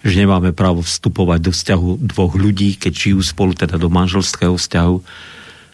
[0.02, 4.96] že nemáme právo vstupovať do vzťahu dvoch ľudí, keď žijú spolu, teda do manželského vzťahu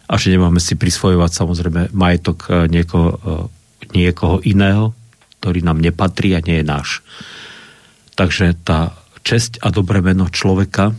[0.09, 4.93] a že nemáme si prisvojovať samozrejme majetok eh, niekoho, eh, niekoho iného,
[5.41, 6.89] ktorý nám nepatrí a nie je náš.
[8.13, 8.93] Takže tá
[9.25, 10.93] česť a dobré meno človeka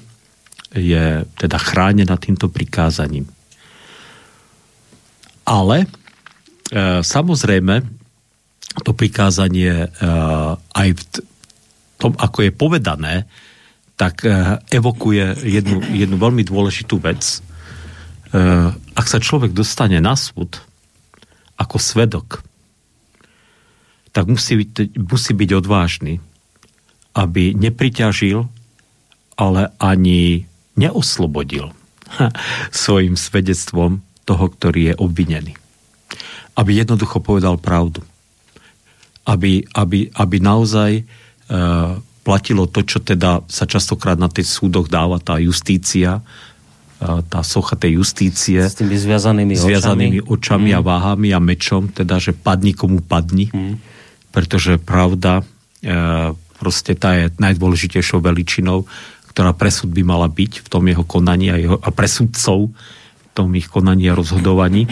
[0.74, 3.26] je teda chránená týmto prikázaním.
[5.50, 5.88] Ale e,
[7.02, 7.82] samozrejme
[8.84, 9.88] to prikázanie e,
[10.78, 11.02] aj v
[11.98, 13.14] tom, ako je povedané,
[13.98, 17.22] tak e, evokuje jednu, jednu veľmi dôležitú vec.
[17.26, 17.38] E,
[18.74, 20.62] ak sa človek dostane na súd
[21.60, 22.46] ako svedok,
[24.14, 26.22] tak musí byť, musí byť odvážny,
[27.18, 28.48] aby nepriťažil,
[29.36, 30.46] ale ani
[30.80, 31.74] neoslobodil
[32.72, 35.54] svojim svedectvom toho, ktorý je obvinený.
[36.60, 38.04] Aby jednoducho povedal pravdu.
[39.24, 41.04] Aby, aby, aby naozaj e,
[42.28, 47.80] platilo to, čo teda sa častokrát na tých súdoch dáva tá justícia, e, tá socha
[47.80, 50.36] tej justície S tými zviazanými, zviazanými očami.
[50.36, 53.48] očami a váhami a mečom, teda, že padni komu padni,
[54.36, 55.42] pretože pravda
[55.80, 55.94] e,
[56.60, 58.84] proste tá je najdôležitejšou veličinou,
[59.32, 63.48] ktorá presud by mala byť v tom jeho konaní a, jeho, a presudcov v tom
[63.56, 64.84] ich konaní a rozhodovaní.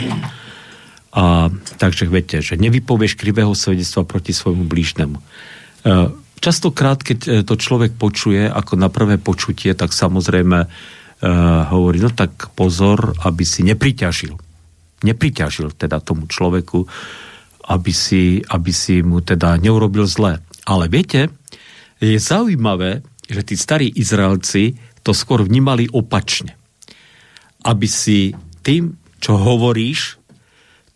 [1.18, 1.50] A,
[1.82, 5.18] takže viete, že nevypovieš krivého svedectva proti svojmu blížnemu.
[5.18, 5.24] E,
[6.38, 10.68] častokrát, keď e, to človek počuje ako na prvé počutie, tak samozrejme e,
[11.74, 14.38] hovorí, no tak pozor, aby si nepriťažil.
[15.02, 16.86] Nepriťažil teda tomu človeku,
[17.74, 20.38] aby si, aby si mu teda neurobil zle.
[20.70, 21.34] Ale viete,
[21.98, 26.54] je zaujímavé, že tí starí Izraelci to skôr vnímali opačne.
[27.66, 30.22] Aby si tým, čo hovoríš,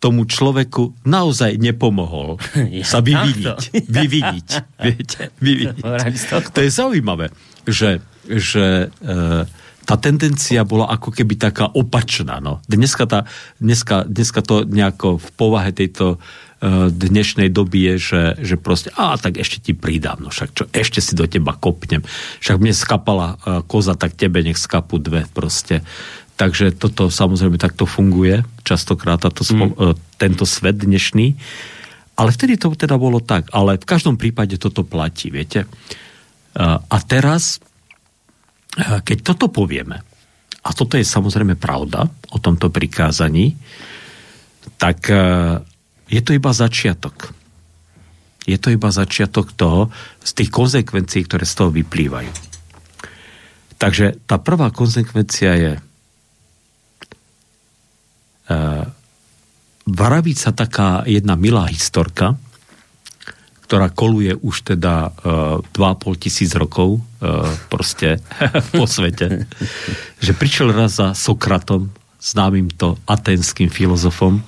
[0.02, 2.42] tomu človeku naozaj nepomohol
[2.74, 3.62] Ja, sa vyviniť.
[4.02, 4.48] Vyviniť.
[4.82, 5.22] Viete?
[6.54, 7.30] To je zaujímavé,
[7.62, 9.16] že, že e,
[9.82, 12.42] tá tendencia bola ako keby taká opačná.
[12.42, 12.58] No.
[12.66, 18.54] Dneska, tá, dneska, dneska to nejako v povahe tejto e, dnešnej doby je, že, že
[18.58, 22.02] proste, a tak ešte ti pridám, no však čo, ešte si do teba kopnem.
[22.42, 25.82] Však mne skapala e, koza, tak tebe nech skapu dve proste.
[26.42, 29.78] Takže toto samozrejme takto funguje častokrát táto, mm.
[29.78, 31.38] e, tento svet dnešný.
[32.18, 33.46] Ale vtedy to teda bolo tak.
[33.54, 35.62] Ale v každom prípade toto platí, viete.
[35.62, 35.68] E,
[36.66, 37.62] A teraz,
[38.74, 40.02] e, keď toto povieme,
[40.66, 43.54] a toto je samozrejme pravda o tomto prikázaní,
[44.78, 45.10] tak
[46.06, 47.34] je to iba začiatok.
[48.46, 49.90] Je to iba začiatok toho,
[50.22, 52.30] z tých konsekvencií, ktoré z toho vyplývajú.
[53.74, 55.72] Takže tá prvá konsekvencia je
[59.92, 62.40] vraviť sa taká jedna milá historka,
[63.68, 68.20] ktorá koluje už teda uh, 2,5 tisíc rokov uh, proste
[68.76, 69.48] po svete.
[70.20, 71.88] že prišiel raz za Sokratom,
[72.20, 74.44] známym to atenským filozofom,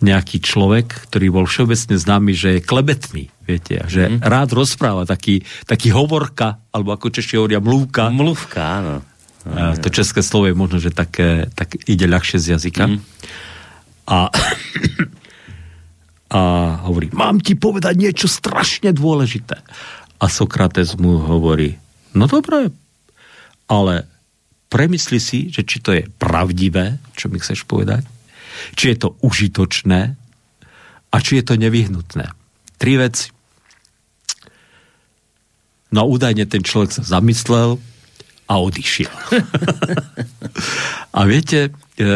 [0.00, 4.24] nejaký človek, ktorý bol všeobecne známy, že je klebetný, viete, že mm.
[4.24, 8.08] rád rozpráva, taký, taký hovorka, alebo ako Češi hovoria, mluvka.
[8.08, 8.96] Mluvka, áno.
[9.44, 12.84] A to české slovo je možno, že také, tak ide ľahšie z jazyka.
[12.88, 12.98] Mm.
[14.10, 14.26] A,
[16.36, 16.40] a
[16.90, 19.62] hovorí, mám ti povedať niečo strašne dôležité.
[20.20, 21.78] A Sokrates mu hovorí,
[22.12, 22.74] no dobré,
[23.70, 24.04] ale
[24.66, 28.02] premysli si, že či to je pravdivé, čo mi chceš povedať,
[28.74, 30.00] či je to užitočné
[31.10, 32.26] a či je to nevyhnutné.
[32.76, 33.30] Tri veci.
[35.90, 37.78] No údajne ten človek sa zamyslel
[38.50, 39.14] a odišiel.
[41.16, 42.10] a viete, e,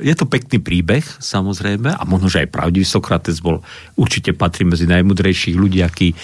[0.00, 3.60] je to pekný príbeh, samozrejme, a možno, že aj pravdivý Sokrates bol,
[3.92, 6.16] určite patrí medzi najmudrejších ľudí, akí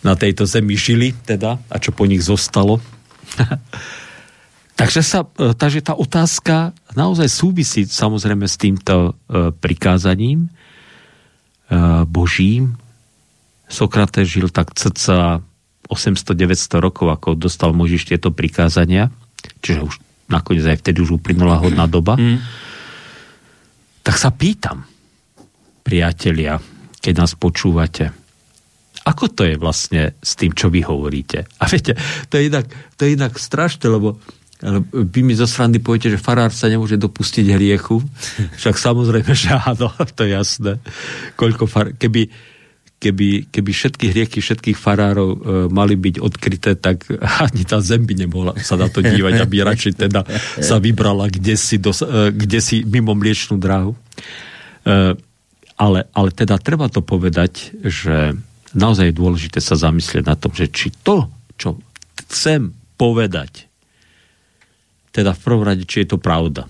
[0.00, 2.80] na tejto zemi žili, teda, a čo po nich zostalo.
[4.80, 10.52] Takže, sa, e, takže tá otázka naozaj súvisí samozrejme s týmto e, prikázaním
[12.06, 12.78] Božím.
[13.66, 15.42] Sokrates žil tak cca
[15.86, 19.10] 800-900 rokov, ako dostal Možiš tieto prikázania,
[19.62, 19.94] čiže už
[20.26, 22.18] nakoniec aj vtedy už uplynula hodná doba.
[22.18, 22.42] Mm.
[24.02, 24.86] Tak sa pýtam,
[25.86, 26.58] priatelia,
[26.98, 28.10] keď nás počúvate,
[29.06, 31.46] ako to je vlastne s tým, čo vy hovoríte?
[31.62, 31.94] A viete,
[32.26, 32.66] to je inak,
[32.98, 34.18] to je inak strašné, lebo
[34.90, 38.00] vy mi zo srandy poviete, že farár sa nemôže dopustiť hriechu.
[38.58, 40.72] Však samozrejme, že áno, to je jasné.
[41.36, 41.92] Koľko far...
[41.94, 42.26] keby,
[43.06, 45.38] keby, keby všetky hriechy všetkých farárov e,
[45.70, 47.06] mali byť odkryté, tak
[47.46, 50.26] ani tá zem by nemohla sa na to dívať, aby radšej teda
[50.58, 53.94] sa vybrala kde si, dos, e, kde si mimo mliečnú dráhu.
[53.94, 53.98] E,
[55.76, 58.34] ale, ale teda treba to povedať, že
[58.74, 61.78] naozaj je dôležité sa zamyslieť na tom, že či to, čo
[62.26, 63.68] chcem povedať,
[65.12, 66.68] teda v prvom rade, či je to pravda.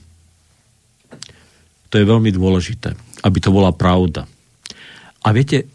[1.90, 4.26] To je veľmi dôležité, aby to bola pravda.
[5.26, 5.66] A viete,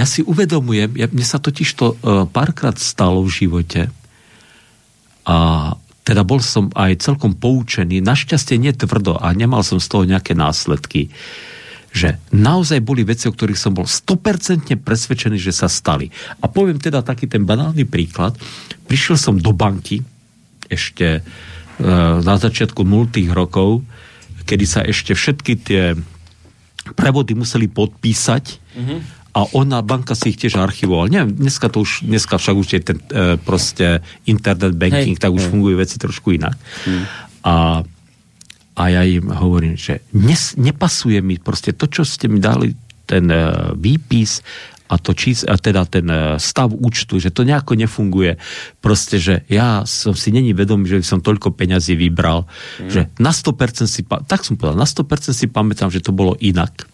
[0.00, 3.92] ja si uvedomujem, ja, mne sa totiž to uh, párkrát stalo v živote
[5.28, 5.36] a
[6.00, 11.12] teda bol som aj celkom poučený, našťastie netvrdo a nemal som z toho nejaké následky,
[11.92, 16.08] že naozaj boli veci, o ktorých som bol 100% presvedčený, že sa stali.
[16.40, 18.34] A poviem teda taký ten banálny príklad.
[18.88, 20.00] Prišiel som do banky
[20.70, 21.20] ešte
[21.80, 23.08] Eh, na začiatku 0.
[23.32, 23.80] rokov,
[24.44, 25.96] kedy sa ešte všetky tie
[26.92, 28.44] prevody museli podpísať
[28.76, 28.98] mm-hmm.
[29.30, 31.06] A ona, banka si ich tiež archivovala.
[31.06, 35.30] Neviem, dneska to už, dneska však už je ten e, proste internet banking, hej, tak
[35.30, 35.50] už hej.
[35.54, 36.58] fungujú veci trošku inak.
[36.86, 37.04] Mm.
[37.46, 37.54] A,
[38.74, 42.74] a ja im hovorím, že nes, nepasuje mi proste to, čo ste mi dali,
[43.06, 44.42] ten e, výpis
[44.90, 48.34] a, to čís, a teda ten e, stav účtu, že to nejako nefunguje.
[48.82, 52.50] Proste, že ja som si není vedomý, že som toľko peňazí vybral,
[52.82, 52.90] mm.
[52.90, 56.90] že na 100% si, tak som povedal, na 100% si pamätám, že to bolo inak.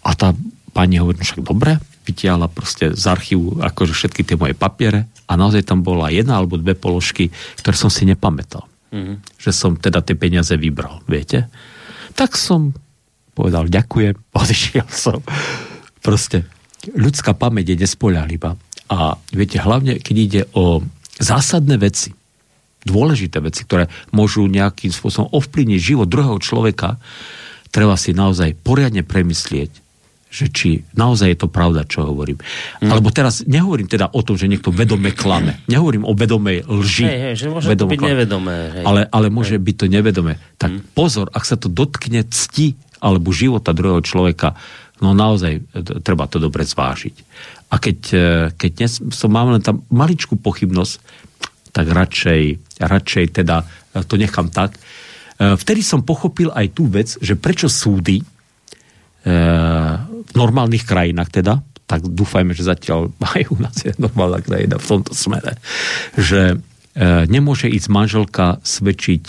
[0.00, 0.32] A tá
[0.78, 5.34] pani hovorí, no však dobre, vytiahla proste z archívu akože všetky tie moje papiere a
[5.34, 8.62] naozaj tam bola jedna alebo dve položky, ktoré som si nepamätal.
[8.94, 9.18] Mm.
[9.42, 11.50] Že som teda tie peniaze vybral, viete?
[12.14, 12.70] Tak som
[13.34, 15.18] povedal ďakujem, odišiel som
[15.98, 16.46] proste
[16.94, 18.54] ľudská pamäť je nespoľahlivá.
[18.88, 20.80] A viete, hlavne, keď ide o
[21.18, 22.14] zásadné veci,
[22.86, 26.96] dôležité veci, ktoré môžu nejakým spôsobom ovplyvniť život druhého človeka,
[27.68, 29.87] treba si naozaj poriadne premyslieť,
[30.28, 32.36] že či naozaj je to pravda, čo hovorím.
[32.84, 32.92] Mm.
[32.92, 35.64] Alebo teraz nehovorím teda o tom, že niekto vedome klame.
[35.72, 37.04] Nehovorím o vedomej lži.
[37.08, 38.10] Hej, hej, že môže to byť klame.
[38.12, 38.56] nevedomé.
[38.76, 38.84] Hej.
[38.84, 39.64] Ale, ale môže hej.
[39.64, 40.36] byť to nevedomé.
[40.60, 40.80] Tak mm.
[40.92, 44.58] pozor, ak sa to dotkne cti alebo života druhého človeka,
[44.98, 45.60] No naozaj e,
[46.02, 47.16] treba to dobre zvážiť.
[47.70, 50.94] A keď, e, keď dnes som mám len tam maličkú pochybnosť,
[51.70, 52.42] tak radšej,
[52.82, 54.78] radšej teda e, to nechám tak.
[55.38, 58.18] Vtedy som pochopil aj tú vec, že prečo súdy
[60.28, 64.86] v normálnych krajinách teda, tak dúfajme, že zatiaľ aj u nás je normálna krajina v
[64.86, 65.56] tomto smere,
[66.14, 66.60] že
[67.30, 69.24] nemôže ísť manželka svedčiť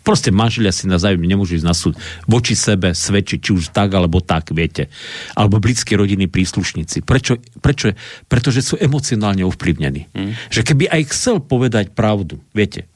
[0.00, 1.94] Proste manželia si navzájom nemôžu ísť na súd
[2.26, 4.90] voči sebe svedčiť, či už tak alebo tak, viete.
[5.38, 7.06] Alebo blízki rodiny príslušníci.
[7.06, 7.38] Prečo?
[7.62, 7.94] Prečo?
[8.26, 10.10] Pretože sú emocionálne ovplyvnení.
[10.10, 10.34] Mm.
[10.50, 12.89] Že keby aj chcel povedať pravdu, viete,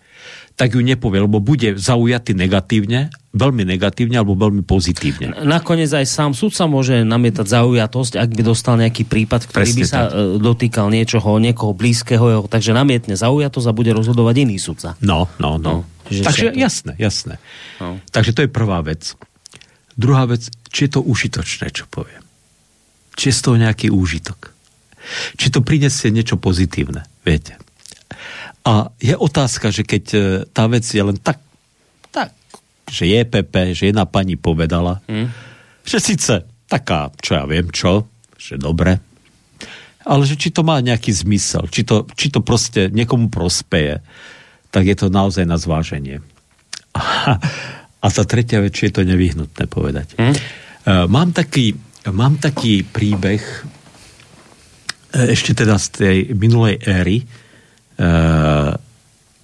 [0.55, 5.35] tak ju nepovie, lebo bude zaujatý negatívne, veľmi negatívne alebo veľmi pozitívne.
[5.43, 9.85] Nakoniec aj sám sudca môže namietať zaujatosť, ak by dostal nejaký prípad, ktorý Presne by
[9.91, 10.15] sa tak.
[10.15, 14.95] e, dotýkal niečoho, niekoho blízkeho, jeho, takže namietne zaujatosť a bude rozhodovať iný sudca.
[15.03, 15.83] No, no, no.
[15.83, 16.63] No, že Takže všetko.
[16.63, 17.35] jasné, jasné.
[17.83, 17.99] No.
[18.15, 19.19] Takže to je prvá vec.
[19.99, 22.23] Druhá vec, či je to užitočné, čo poviem.
[23.19, 24.55] Či je z toho nejaký úžitok.
[25.35, 27.59] Či to prinesie niečo pozitívne, viete.
[28.65, 31.37] A je otázka, že keď e, tá vec je len tak,
[32.09, 32.33] tak
[32.89, 35.29] že je Pepe, že jedna pani povedala, Hm?
[35.85, 36.33] že síce
[36.65, 38.09] taká, čo ja viem čo,
[38.41, 39.01] že dobre,
[40.05, 44.01] ale že či to má nejaký zmysel, či to, či to proste niekomu prospeje,
[44.69, 46.21] tak je to naozaj na zváženie.
[46.95, 47.41] A,
[47.99, 50.13] a tá tretia vec, či je to nevyhnutné povedať.
[50.15, 50.37] E,
[50.87, 51.73] Mám taký,
[52.13, 53.41] mám taký príbeh
[55.17, 57.25] e, ešte teda z tej minulej éry,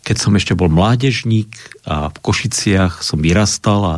[0.00, 1.54] keď som ešte bol mládežník
[1.86, 3.96] a v Košiciach som vyrastal a,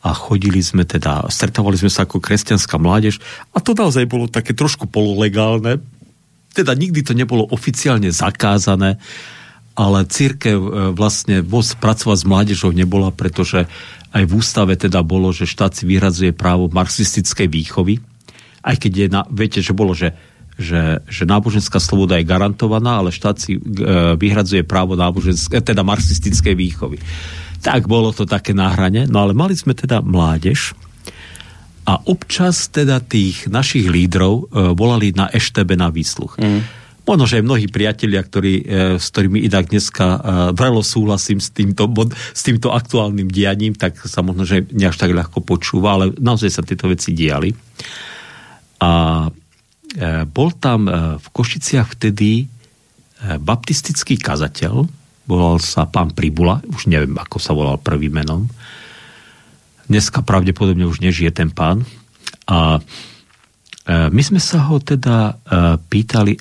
[0.00, 3.20] a chodili sme teda, stretávali sme sa ako kresťanská mládež
[3.52, 5.82] a to naozaj bolo také trošku pololegálne.
[6.56, 8.96] Teda nikdy to nebolo oficiálne zakázané,
[9.76, 13.68] ale církev e, vlastne môcť pracovať s mládežou nebola, pretože
[14.16, 18.00] aj v ústave teda bolo, že štát si vyhradzuje právo marxistickej výchovy.
[18.64, 20.16] Aj keď je, na, viete, že bolo, že,
[20.56, 23.60] že, že náboženská sloboda je garantovaná, ale štát si e,
[24.16, 26.98] vyhradzuje právo náboženské, teda marxistickej výchovy.
[27.60, 30.72] Tak bolo to také na hrane, no ale mali sme teda mládež
[31.86, 36.34] a občas teda tých našich lídrov e, volali na EŠTB na výsluch.
[36.40, 36.66] Mm.
[37.06, 40.18] Možno, že aj mnohí priatelia, ktorí, e, s ktorými inak dneska e,
[40.58, 45.14] vrelo súhlasím s týmto, bod, s týmto aktuálnym dianím, tak sa možno, že neaž tak
[45.14, 47.54] ľahko počúva, ale naozaj sa tieto veci diali.
[48.82, 49.22] A
[50.28, 52.44] bol tam e, v Košiciach vtedy e,
[53.40, 54.84] baptistický kazateľ,
[55.24, 58.46] volal sa pán Pribula, už neviem, ako sa volal prvým menom.
[59.88, 61.86] Dneska pravdepodobne už nežije ten pán.
[62.46, 62.78] A
[63.86, 65.38] my sme sa ho teda
[65.90, 66.34] pýtali,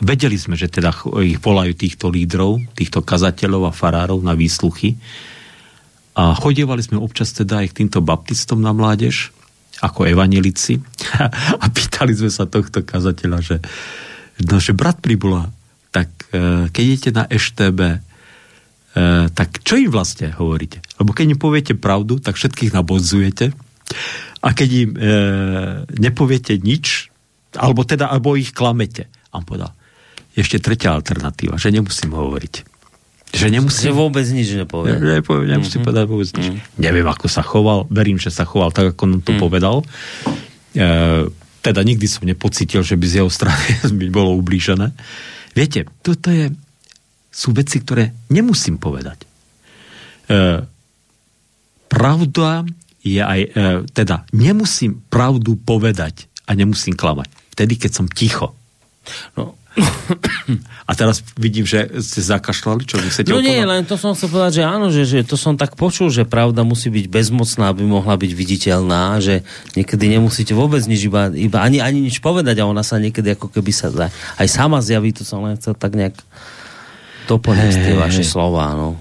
[0.00, 4.96] vedeli sme, že teda ch- ich volajú týchto lídrov, týchto kazateľov a farárov na výsluchy.
[6.16, 9.32] A chodievali sme občas teda aj k týmto baptistom na mládež,
[9.82, 10.78] ako evanelici.
[11.62, 13.56] a pýtali sme sa tohto kazateľa, že,
[14.46, 15.50] no, že brat Pribula,
[15.94, 17.98] tak e, keď idete na EŠTB, e,
[19.32, 20.82] tak čo im vlastne hovoríte?
[20.98, 23.54] Lebo keď im poviete pravdu, tak všetkých nabodzujete.
[24.44, 25.00] A keď im e,
[25.98, 27.10] nepoviete nič,
[27.56, 29.08] alebo teda, alebo ich klamete.
[29.32, 29.72] A on povedal,
[30.38, 32.77] ešte tretia alternatíva, že nemusím hovoriť.
[33.28, 34.96] Že Že nemusím, vôbec nič nepovie.
[34.96, 35.84] ne, nepoviem, nemusím mm-hmm.
[35.84, 36.46] povedať vôbec nič.
[36.80, 39.40] Neviem, ako sa choval, verím, že sa choval tak, ako on to mm.
[39.40, 39.84] povedal.
[40.72, 41.28] E,
[41.60, 43.60] teda nikdy som nepocítil, že by z jeho strany
[43.98, 44.96] mi bolo ublížené.
[45.52, 46.48] Viete, toto je,
[47.28, 49.28] sú veci, ktoré nemusím povedať.
[50.32, 50.64] E,
[51.92, 52.64] pravda
[53.04, 53.50] je aj, e,
[53.92, 57.28] teda nemusím pravdu povedať a nemusím klamať.
[57.52, 58.56] Vtedy, keď som ticho.
[59.36, 59.57] No,
[60.88, 63.70] A teraz vidím, že ste zakašľali, čo vy chcete No nie, opovedať?
[63.70, 66.64] len to som chcel povedať, že áno, že, že to som tak počul, že pravda
[66.64, 69.44] musí byť bezmocná, aby mohla byť viditeľná, že
[69.76, 73.52] niekedy nemusíte vôbec nič, iba, iba ani, ani nič povedať a ona sa niekedy ako
[73.52, 73.92] keby sa
[74.40, 76.16] aj sama zjaví, to som len chcel tak nejak
[77.28, 78.30] doplniť tie Hej, vaše hej.
[78.32, 78.96] slova, no.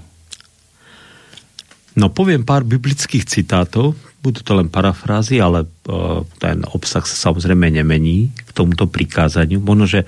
[1.97, 7.71] No poviem pár biblických citátov, budú to len parafrázy, ale uh, ten obsah sa samozrejme
[7.73, 9.63] nemení k tomuto prikázaniu.
[9.63, 10.03] Možno, že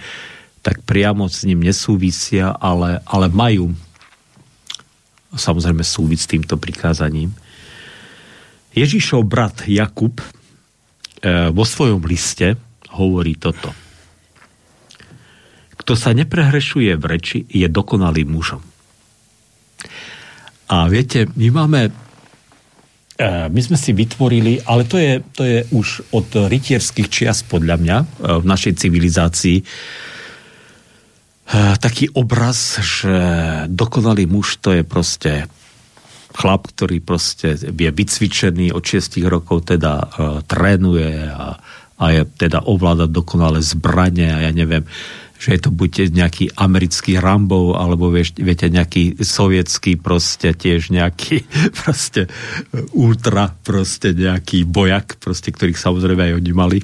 [0.60, 3.72] tak priamo s ním nesúvisia, ale, ale majú
[5.36, 7.30] samozrejme súvisť s týmto prikázaním.
[8.74, 10.26] Ježišov brat Jakub e,
[11.54, 12.58] vo svojom liste
[12.94, 13.70] hovorí toto.
[15.78, 18.62] Kto sa neprehrešuje v reči, je dokonalým mužom.
[20.70, 21.92] A viete, my máme e,
[23.50, 27.98] my sme si vytvorili, ale to je, to je už od rytierských čias podľa mňa
[27.98, 28.06] e,
[28.42, 29.58] v našej civilizácii
[31.82, 33.18] taký obraz, že
[33.66, 35.50] dokonalý muž to je proste
[36.30, 40.06] chlap, ktorý proste je vycvičený od 6 rokov, teda uh,
[40.46, 41.58] trénuje a,
[41.98, 44.86] a je teda ovláda dokonale zbranie a ja neviem,
[45.40, 51.48] že je to buď nejaký americký Rambo, alebo vieš, viete, nejaký sovietský proste tiež nejaký
[51.80, 52.30] proste
[52.94, 56.80] ultra proste nejaký bojak, proste, ktorých samozrejme aj oni mali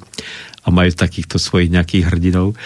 [0.65, 2.57] a majú takýchto svojich nejakých hrdinov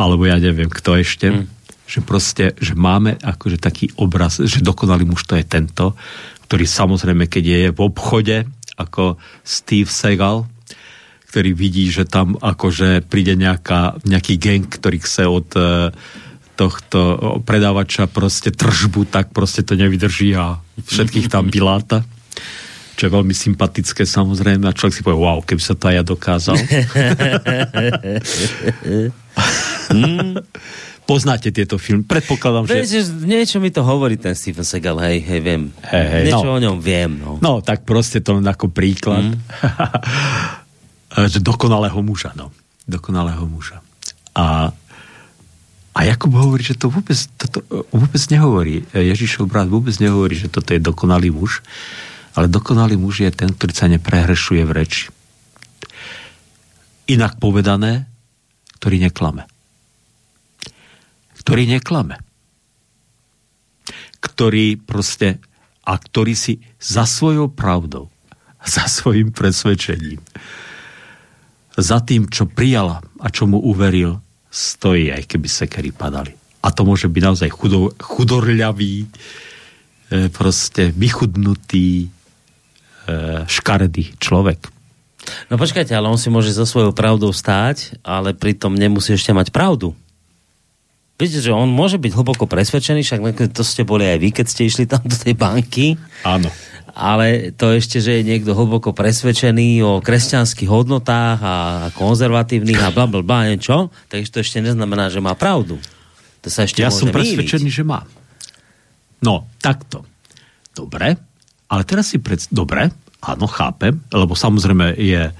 [0.00, 5.10] alebo ja neviem, kto ešte mm že proste, že máme akože taký obraz, že dokonalý
[5.10, 5.98] muž to je tento,
[6.46, 8.46] ktorý samozrejme, keď je v obchode,
[8.78, 10.46] ako Steve Segal,
[11.34, 15.90] ktorý vidí, že tam akože príde nejaká, nejaký gang, ktorý chce od e,
[16.54, 16.98] tohto
[17.42, 22.06] predávača proste tržbu, tak proste to nevydrží a všetkých tam piláta
[23.00, 26.04] čo je veľmi sympatické samozrejme a človek si povie, wow, keby sa to aj ja
[26.04, 26.52] dokázal.
[31.10, 32.06] Poznáte tieto filmy?
[32.06, 32.86] Predpokladám, že...
[32.86, 35.62] Vieš, niečo mi to hovorí ten Steven Seagal, hej, hej, viem.
[35.82, 36.54] Hej, hej, niečo no.
[36.54, 37.30] o ňom viem, no.
[37.42, 39.26] No, tak proste to len ako príklad.
[39.26, 39.42] Mm.
[41.34, 42.54] že dokonalého muža, no.
[42.86, 43.82] Dokonalého muža.
[44.38, 44.70] A,
[45.90, 48.86] a Jakub hovorí, že to vôbec, toto vôbec nehovorí.
[48.94, 51.66] Ježišov brat vôbec nehovorí, že toto je dokonalý muž,
[52.38, 55.10] ale dokonalý muž je ten, ktorý sa neprehrešuje v reči.
[57.10, 58.06] Inak povedané,
[58.78, 59.49] ktorý neklame.
[61.50, 62.22] Ktorý neklame.
[64.22, 65.42] Ktorý proste
[65.82, 68.06] a ktorý si za svojou pravdou,
[68.78, 70.22] za svojim presvedčením,
[71.74, 76.30] za tým, čo prijala a čo mu uveril, stojí, aj keby sekery padali.
[76.62, 79.08] A to môže byť naozaj chudo, chudorľavý, e,
[80.28, 82.10] proste vychudnutý,
[83.10, 84.70] E, škaredý človek.
[85.50, 89.50] No počkajte, ale on si môže za svojou pravdou stáť, ale pritom nemusí ešte mať
[89.50, 89.96] pravdu.
[91.20, 93.20] Viete, že on môže byť hlboko presvedčený, však
[93.52, 96.00] to ste boli aj vy, keď ste išli tam do tej banky.
[96.24, 96.48] Áno.
[96.96, 101.54] Ale to ešte, že je niekto hlboko presvedčený o kresťanských hodnotách a
[101.92, 105.76] konzervatívnych a bla bla bla niečo, takže to ešte neznamená, že má pravdu.
[106.40, 107.76] To sa ešte ja som presvedčený, míliť.
[107.76, 108.00] že má.
[109.20, 110.08] No, takto.
[110.72, 111.20] Dobre,
[111.68, 112.40] ale teraz si pred...
[112.48, 112.88] Dobre,
[113.20, 115.32] áno, chápem, lebo samozrejme je e,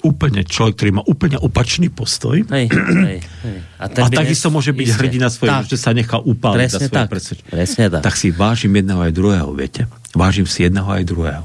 [0.00, 2.42] úplne človek, ktorý má úplne opačný postoj.
[2.42, 3.58] Hej, hej, hej.
[3.82, 4.98] A, a takisto môže byť Isté.
[4.98, 5.70] hrdina svoje, Tak.
[5.70, 7.08] že sa nechá upáliť Presne za svoje tak.
[7.08, 7.50] presvedčenie.
[7.50, 8.02] Presne tak.
[8.02, 9.86] Tak si vážim jedného aj druhého, viete?
[10.12, 11.44] Vážim si jedného aj druhého.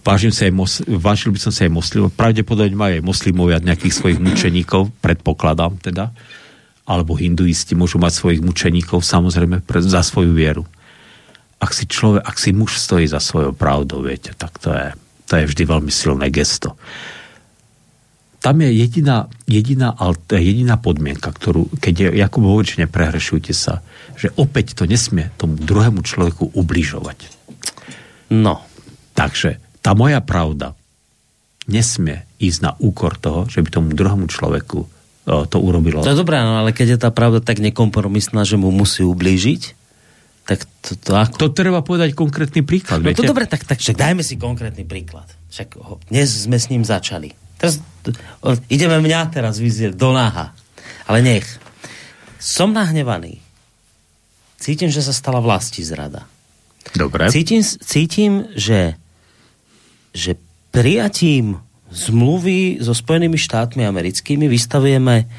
[0.00, 2.12] Vážim si aj mos- vážil by som si aj moslimov.
[2.12, 6.12] Pravdepodobne majú aj moslimovia nejakých svojich mučeníkov, predpokladám teda.
[6.84, 10.64] Alebo hinduisti môžu mať svojich mučeníkov, samozrejme, pre, za svoju vieru.
[11.56, 14.88] Ak si človek, ak si muž stojí za svojou pravdou, viete, tak to je,
[15.30, 16.74] to je vždy veľmi silné gesto.
[18.42, 23.84] Tam je jediná, jediná, alt- jediná podmienka, ktorú, keď je, Jakub hovorí, neprehrešujte sa,
[24.18, 27.30] že opäť to nesmie tomu druhému človeku ubližovať.
[28.34, 28.64] No.
[29.14, 30.72] Takže tá moja pravda
[31.68, 34.88] nesmie ísť na úkor toho, že by tomu druhému človeku o,
[35.44, 36.00] to urobilo.
[36.00, 39.76] To je dobré, no, ale keď je tá pravda tak nekompromisná, že mu musí ublížiť,
[40.50, 41.46] tak to, to ako...
[41.46, 42.98] To treba povedať konkrétny príklad.
[42.98, 43.22] No viete?
[43.22, 45.30] to dobre, tak, tak však dajme si konkrétny príklad.
[45.46, 47.30] Však ho, dnes sme s ním začali.
[47.54, 47.78] Teraz,
[48.42, 50.50] o, ideme mňa teraz vyzieť do náha.
[51.06, 51.46] Ale nech.
[52.42, 53.38] Som nahnevaný.
[54.58, 56.26] Cítim, že sa stala vlasti zrada.
[56.98, 57.30] Dobre.
[57.30, 58.98] Cítim, cítim že,
[60.10, 60.34] že
[60.74, 61.62] prijatím
[61.94, 65.30] zmluvy so Spojenými štátmi americkými vystavujeme,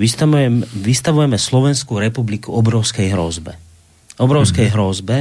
[0.00, 3.60] vystavujeme, vystavujeme Slovenskú republiku obrovskej hrozbe.
[4.18, 4.78] Obrovskej mm-hmm.
[4.78, 5.18] hrozbe.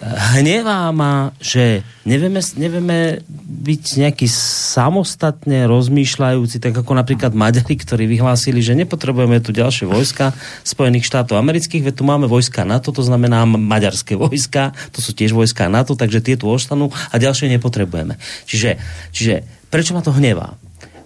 [0.00, 3.20] Hnevá ma, že nevieme, nevieme
[3.60, 4.24] byť nejaký
[4.72, 10.32] samostatne rozmýšľajúci, tak ako napríklad Maďari, ktorí vyhlásili, že nepotrebujeme tu ďalšie vojska
[10.64, 15.36] Spojených štátov amerických, veď tu máme vojska NATO, to znamená maďarské vojska, to sú tiež
[15.36, 18.16] vojska NATO, takže tie tu ostanú a ďalšie nepotrebujeme.
[18.48, 18.80] Čiže,
[19.12, 20.56] čiže prečo ma to hnevá?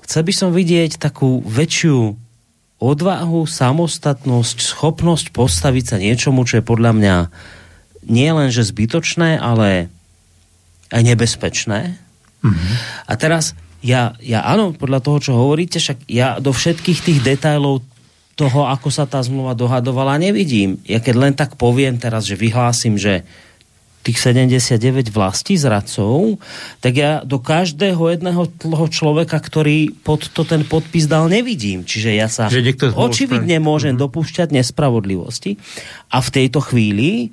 [0.06, 2.23] Chcel by som vidieť takú väčšiu
[2.82, 7.16] odvahu, samostatnosť, schopnosť postaviť sa niečomu, čo je podľa mňa
[8.04, 9.88] nie len, že zbytočné, ale
[10.92, 11.96] aj nebezpečné.
[12.44, 12.74] Mm-hmm.
[13.08, 17.80] A teraz, ja, ja áno, podľa toho, čo hovoríte, však ja do všetkých tých detailov
[18.34, 20.82] toho, ako sa tá zmluva dohadovala, nevidím.
[20.84, 23.22] Ja keď len tak poviem teraz, že vyhlásim, že
[24.04, 26.36] tých 79 vlastí zradcov,
[26.84, 31.88] tak ja do každého jedného toho človeka, ktorý pod to ten podpis dal, nevidím.
[31.88, 33.66] Čiže ja sa Že očividne spraviť.
[33.66, 35.56] môžem dopúšťať nespravodlivosti
[36.12, 37.32] a v tejto chvíli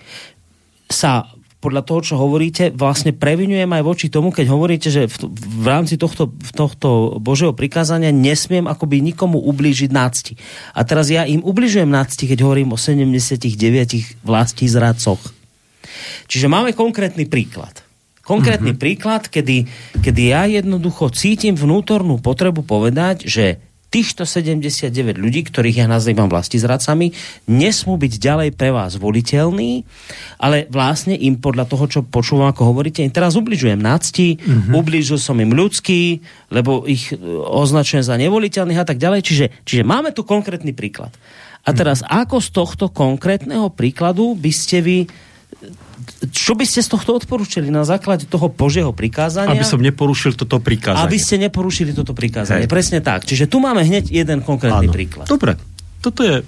[0.87, 1.27] sa
[1.61, 5.93] podľa toho, čo hovoríte, vlastne previnujem aj voči tomu, keď hovoríte, že v, v rámci
[6.01, 10.33] tohto, tohto Božieho prikázania nesmiem akoby nikomu ublížiť nácti.
[10.73, 13.45] A teraz ja im ubližujem nácti, keď hovorím o 79
[14.25, 15.40] vlastí zradcoch.
[16.27, 17.83] Čiže máme konkrétny príklad.
[18.21, 18.83] Konkrétny mm-hmm.
[18.83, 19.65] príklad, kedy,
[19.99, 23.57] kedy ja jednoducho cítim vnútornú potrebu povedať, že
[23.91, 27.11] týchto 79 ľudí, ktorých ja nazývam vlastizradcami,
[27.51, 29.83] nesmú byť ďalej pre vás voliteľní,
[30.39, 34.71] ale vlastne im podľa toho, čo počúvam, ako hovoríte, im teraz ubližujem nácti, mm-hmm.
[34.71, 39.27] ubližil som im ľudský, lebo ich e, označujem za nevoliteľných a tak ďalej.
[39.27, 41.11] Čiže, čiže máme tu konkrétny príklad.
[41.67, 42.15] A teraz, mm-hmm.
[42.15, 44.97] ako z tohto konkrétneho príkladu by ste vy
[46.29, 49.57] čo by ste z tohto odporúčili na základe toho Božieho prikázania?
[49.57, 51.09] Aby som neporušil toto prikázanie.
[51.09, 52.69] Aby ste neporušili toto prikázanie.
[52.69, 52.69] Hej.
[52.69, 53.25] Presne tak.
[53.25, 54.93] Čiže tu máme hneď jeden konkrétny Áno.
[54.93, 55.25] príklad.
[55.25, 55.57] Dobre.
[55.97, 56.45] toto je...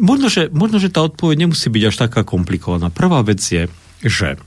[0.00, 2.88] Možno že, možno, že tá odpoveď nemusí byť až taká komplikovaná.
[2.92, 3.68] Prvá vec je,
[4.04, 4.38] že e,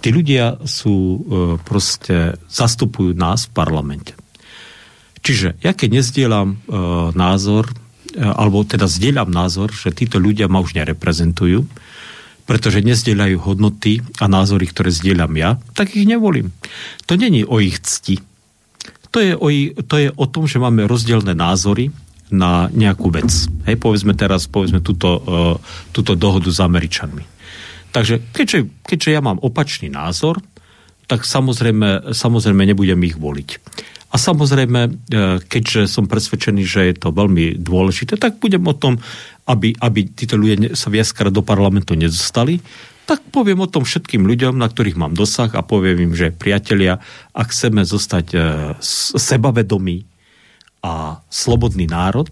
[0.00, 1.18] tí ľudia sú e,
[1.64, 4.12] proste, zastupujú nás v parlamente.
[5.20, 6.56] Čiže ja keď nezdielam e,
[7.12, 11.68] názor, e, alebo teda zdieľam názor, že títo ľudia ma už nereprezentujú,
[12.48, 16.56] pretože nezdieľajú hodnoty a názory, ktoré zdieľam ja, tak ich nevolím.
[17.04, 18.24] To není o ich cti.
[19.12, 19.48] To je o,
[19.84, 21.92] to je o tom, že máme rozdielne názory
[22.32, 23.28] na nejakú vec.
[23.68, 25.54] Hej, povedzme teraz, povedzme túto, uh,
[25.92, 27.24] túto dohodu s Američanmi.
[27.92, 30.40] Takže keďže, keďže ja mám opačný názor,
[31.08, 33.48] tak samozrejme, samozrejme nebudem ich voliť.
[34.08, 34.90] A samozrejme, e,
[35.44, 38.96] keďže som presvedčený, že je to veľmi dôležité, tak budem o tom,
[39.48, 42.60] aby, aby títo ľudia sa viackrát do parlamentu nedostali,
[43.08, 47.00] tak poviem o tom všetkým ľuďom, na ktorých mám dosah a poviem im, že priatelia,
[47.32, 48.38] ak chceme zostať e,
[49.16, 50.04] sebavedomí
[50.84, 52.28] a slobodný národ,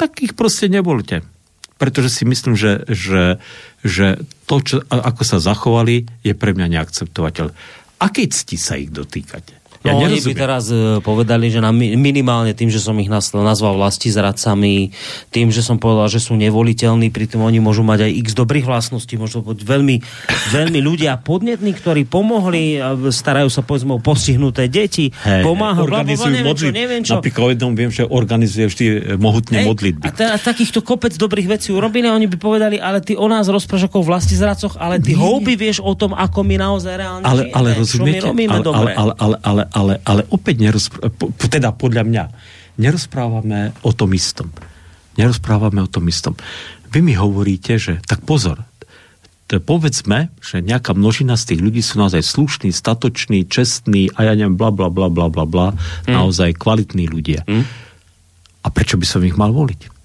[0.00, 1.20] tak ich proste nevolte.
[1.76, 3.36] Pretože si myslím, že, že,
[3.84, 7.52] že to, čo, ako sa zachovali, je pre mňa neakceptovateľ.
[8.00, 9.65] Akej cti sa ich dotýkate?
[9.86, 13.78] Ja no, oni by teraz uh, povedali, že na, minimálne tým, že som ich nazval
[13.78, 14.90] vlasti zradcami,
[15.30, 19.14] tým, že som povedal, že sú nevoliteľní, pritom oni môžu mať aj x dobrých vlastností,
[19.14, 19.96] môžu byť veľmi,
[20.52, 22.78] veľmi ľudia podnetní, ktorí pomohli,
[23.10, 27.14] starajú sa povedzme o postihnuté deti, hey, pomáhajú, organizujú neviem, modlit, čo, neviem čo.
[27.18, 30.06] Napríklad jednom viem, že organizuje vždy e, mohutne hey, modlitby.
[30.08, 33.88] A teda takýchto kopec dobrých vecí urobili, oni by povedali, ale ty o nás rozprávaš
[33.88, 37.56] ako vlasti zradcoch, ale ty houby vieš o tom, ako my naozaj reálne ale, žijeme,
[37.56, 38.78] ale rozumiete, čo my robíme ale, dobre.
[38.78, 39.62] Ale, ale, ale, ale,
[40.02, 41.12] ale opäť nerozprávame,
[41.52, 42.24] teda podľa mňa,
[42.80, 44.48] nerozprávame o tom istom.
[45.20, 46.32] Nerozprávame o tom istom.
[46.88, 48.64] Vy mi hovoríte, že tak pozor,
[49.46, 54.58] povedzme, že nejaká množina z tých ľudí sú naozaj slušní, statoční, čestní a ja neviem,
[54.58, 56.10] bla, bla, bla, bla, bla, bla, mm.
[56.10, 57.46] naozaj kvalitní ľudia.
[57.46, 57.62] Mm.
[58.64, 59.95] A prečo by som ich mal voliť?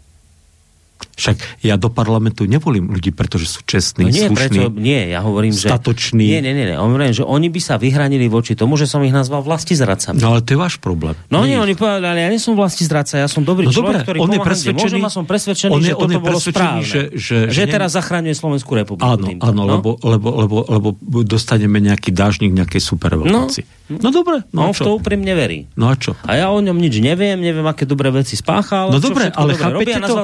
[1.22, 5.22] Však ja do parlamentu nevolím ľudí, pretože sú čestní, no nie, slušní, prečo, nie, ja
[5.22, 6.26] hovorím, statoční.
[6.26, 6.78] Že, nie, nie, nie, nie.
[6.82, 10.18] Hovorím, že oni by sa vyhranili voči tomu, že som ich nazval vlasti zradcami.
[10.18, 11.14] No ale to je váš problém.
[11.30, 14.02] No nie, nie oni povedali, ja nie som vlasti zradca, ja som dobrý no, človek,
[14.02, 16.82] ktorý on je presvedčený, môžem som presvedčený, on je, že on toto je bolo správne.
[16.82, 19.06] Že, že, že, že teraz zachraňuje Slovenskú republiku.
[19.06, 19.72] Áno, týmto, áno no?
[19.78, 20.90] lebo, lebo, lebo, lebo,
[21.22, 23.62] dostaneme nejaký dážnik nejakej superveľmoci.
[23.62, 24.48] No, no dobre.
[24.56, 25.68] No, on v to úprimne verí.
[25.76, 26.16] No a čo?
[26.24, 28.94] A ja o ňom nič neviem, neviem, aké dobré veci spáchal.
[28.94, 30.16] No dobre, ale chápete to,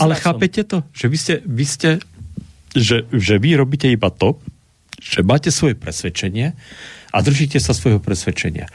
[0.00, 1.88] ale chápete to, že vy ste, vy ste
[2.72, 4.40] že, že vy robíte iba to,
[4.96, 6.56] že máte svoje presvedčenie
[7.12, 8.70] a držíte sa svojho presvedčenia.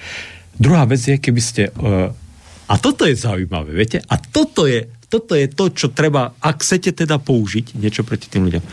[0.57, 1.73] Druhá vec je, keby ste...
[1.77, 2.13] Uh,
[2.67, 4.03] a toto je zaujímavé, viete?
[4.05, 8.49] A toto je, toto je to, čo treba, ak chcete teda použiť niečo proti tým
[8.51, 8.63] ľuďom.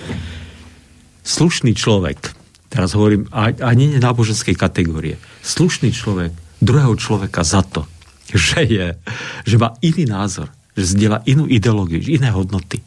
[1.24, 2.34] Slušný človek,
[2.68, 6.32] teraz hovorím ani náboženskej kategórie, slušný človek
[6.64, 7.84] druhého človeka za to,
[8.32, 8.86] že, je,
[9.44, 12.80] že má iný názor, že zdieľa inú ideológiu, iné hodnoty,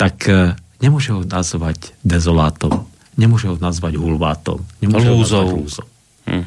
[0.00, 2.88] tak e, nemôže ho nazvať dezolátom,
[3.20, 5.14] nemôže ho nazvať hulvátom, nemôže Lúzou.
[5.14, 5.88] ho nazvať lúzom.
[6.24, 6.44] Hm.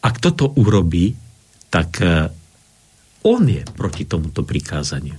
[0.00, 1.12] Ak toto urobí,
[1.68, 2.32] tak e,
[3.28, 5.14] on je proti tomuto prikázaniu.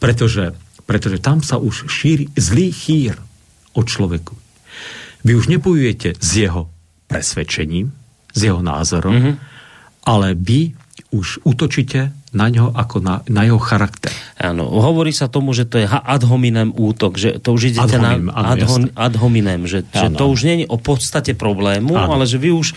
[0.00, 0.56] Pretože,
[0.88, 3.14] pretože tam sa už šíri zlý chýr
[3.76, 4.32] o človeku.
[5.22, 6.72] Vy už nebojujete s jeho
[7.06, 7.92] presvedčením,
[8.32, 9.34] s jeho názorom, mm-hmm.
[10.08, 10.72] ale vy
[11.12, 14.08] už útočíte na ňo ako na, na jeho charakter.
[14.40, 18.00] Áno, hovorí sa tomu, že to je ad hominem útok, že to už idete ad
[18.00, 21.92] hominem, na ad, ho, ad hominem, že, že to už nie je o podstate problému,
[21.92, 22.16] áno.
[22.16, 22.72] ale že vy už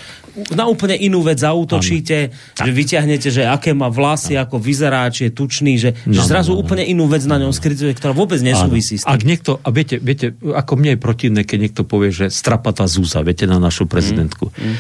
[0.52, 2.66] na úplne inú vec zautočíte, áno.
[2.68, 4.52] že vyťahnete, že aké má vlasy, áno.
[4.52, 7.40] ako vyzerá, či je tučný, že, no, že zrazu no, no, úplne inú vec na
[7.40, 9.02] ňom skrytuje, ktorá vôbec nesúvisí áno.
[9.02, 9.16] s tým.
[9.16, 13.24] Ak niekto, a viete, viete, ako mne je protivné, keď niekto povie, že strapatá zúza,
[13.24, 14.52] viete, na našu prezidentku.
[14.52, 14.76] Mm.
[14.76, 14.78] Mm.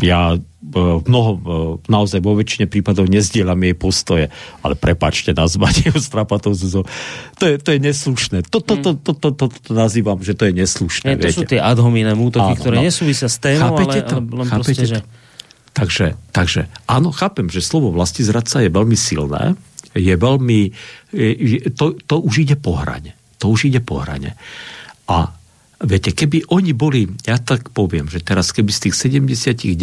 [0.00, 0.36] Ja
[1.04, 1.30] mnoho,
[1.88, 4.24] naozaj vo väčšine prípadov nezdielam jej postoje,
[4.60, 6.84] ale prepačte, nazvať ju strapatou zuzou.
[7.40, 8.44] To je, to je neslušné.
[8.52, 11.16] To, to, to, to, to, to, to nazývam, že to je neslušné.
[11.16, 11.38] Nie, to viete.
[11.40, 12.84] sú tie ad hominem útoky, áno, ktoré no.
[12.84, 14.20] nesúvisia s témou, ale, to?
[14.20, 14.90] ale len proste, to?
[14.96, 14.98] že...
[15.70, 19.54] Takže, takže áno, chápem, že slovo vlasti zradca je veľmi silné,
[19.94, 20.60] je veľmi,
[21.14, 23.16] je, to, to už ide po hrane.
[23.40, 24.36] To už ide po hrane.
[25.08, 25.39] A
[25.80, 29.80] Viete, keby oni boli, ja tak poviem, že teraz keby z tých 79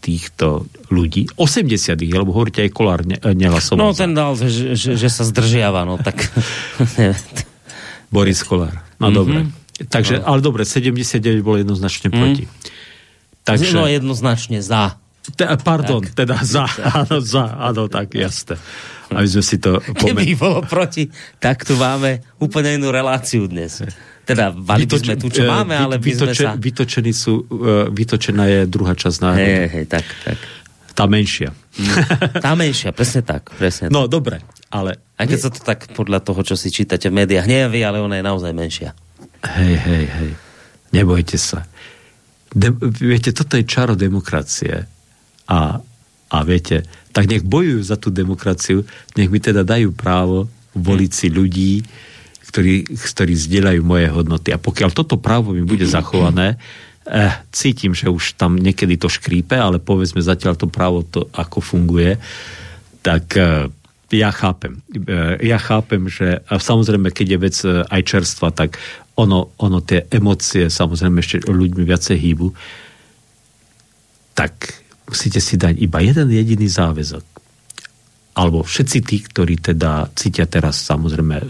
[0.00, 3.76] týchto ľudí, 80 lebo hovoríte aj Kolár ne, nehlasoval.
[3.76, 6.32] No ten dal, že, že, že sa zdržiava, no tak...
[8.14, 8.80] Boris Kolár.
[8.96, 9.18] No mm-hmm.
[9.20, 9.38] dobre.
[9.84, 10.32] Takže, no.
[10.32, 12.48] ale dobre, 79 bolo jednoznačne proti.
[12.48, 12.52] Mm.
[13.44, 13.72] Takže...
[13.76, 14.96] No jednoznačne za.
[15.36, 16.24] Te, pardon, tak.
[16.24, 16.64] teda za.
[17.04, 17.52] Áno, za.
[17.52, 18.56] Áno, tak jasné.
[19.12, 19.80] Aby sme si to...
[19.80, 20.24] Pomen...
[20.24, 23.80] Keby bolo proti, tak tu máme úplne inú reláciu dnes.
[24.28, 26.52] Teda vali by sme tu, čo máme, ale by sme sa...
[26.52, 29.40] Vytočený sú, e, vytočená je druhá časť národa.
[29.40, 30.36] Hej, hej, tak, tak.
[30.92, 31.56] Tá menšia.
[31.80, 31.96] Mm.
[32.44, 33.48] Tá menšia, presne tak.
[33.56, 34.12] Presne no, tak.
[34.12, 34.36] dobre.
[34.68, 35.00] ale...
[35.16, 38.20] Aj keď sa to tak podľa toho, čo si čítate v médiách, nejaví, ale ona
[38.20, 38.92] je naozaj menšia.
[39.42, 40.30] Hej, hej, hej.
[40.92, 41.64] Nebojte sa.
[42.52, 44.84] De- viete, toto je čaro demokracie.
[45.48, 45.80] A,
[46.28, 46.84] a viete,
[47.16, 48.84] tak nech bojujú za tú demokraciu,
[49.16, 51.82] nech mi teda dajú právo voliť si ľudí,
[52.48, 54.56] ktorí, ktorí zdieľajú moje hodnoty.
[54.56, 56.56] A pokiaľ toto právo mi bude zachované,
[57.04, 61.60] eh, cítim, že už tam niekedy to škrípe, ale povedzme zatiaľ to právo to, ako
[61.60, 62.16] funguje,
[63.04, 63.68] tak eh,
[64.08, 64.80] ja chápem.
[64.88, 68.80] Eh, Ja chápem, že a samozrejme, keď je vec eh, aj čerstva, tak
[69.18, 72.48] ono, ono tie emócie samozrejme ešte ľuďmi viacej hýbu,
[74.38, 74.78] tak
[75.10, 77.24] musíte si dať iba jeden jediný záväzok.
[78.38, 81.44] Alebo všetci tí, ktorí teda cítia teraz samozrejme e,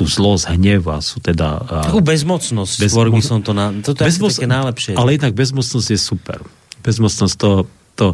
[0.00, 1.60] tú zlosť, hnev a sú teda...
[1.92, 3.52] Takú bezmocnosť, Bezmo- skôr by som to...
[3.52, 3.68] Na...
[3.84, 4.92] Toto je Bezmoc- také najlepšie.
[4.96, 6.40] Ale inak bezmocnosť je super.
[6.80, 7.68] Bezmocnosť to,
[8.00, 8.06] to,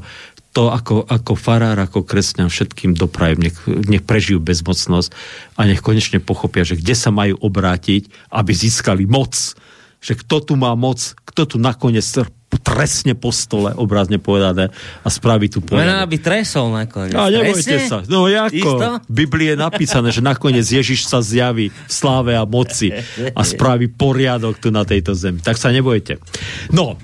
[0.50, 5.14] to ako, ako farár, ako kresťan všetkým doprajem, nech, nech prežijú bezmocnosť
[5.54, 9.38] a nech konečne pochopia, že kde sa majú obrátiť, aby získali moc.
[10.02, 12.02] Že kto tu má moc, kto tu nakoniec
[12.60, 16.08] trestne po stole, obrazne povedané, a spraví tu poriadok.
[16.08, 17.16] by tresol nakoniec.
[17.16, 17.88] A nebojte Presne?
[17.88, 17.98] sa.
[18.06, 18.70] No ako?
[19.06, 22.92] V Biblii je napísané, že nakoniec Ježiš sa zjaví v sláve a moci
[23.32, 25.40] a spraví poriadok tu na tejto zemi.
[25.40, 26.20] Tak sa nebojte.
[26.72, 26.98] No,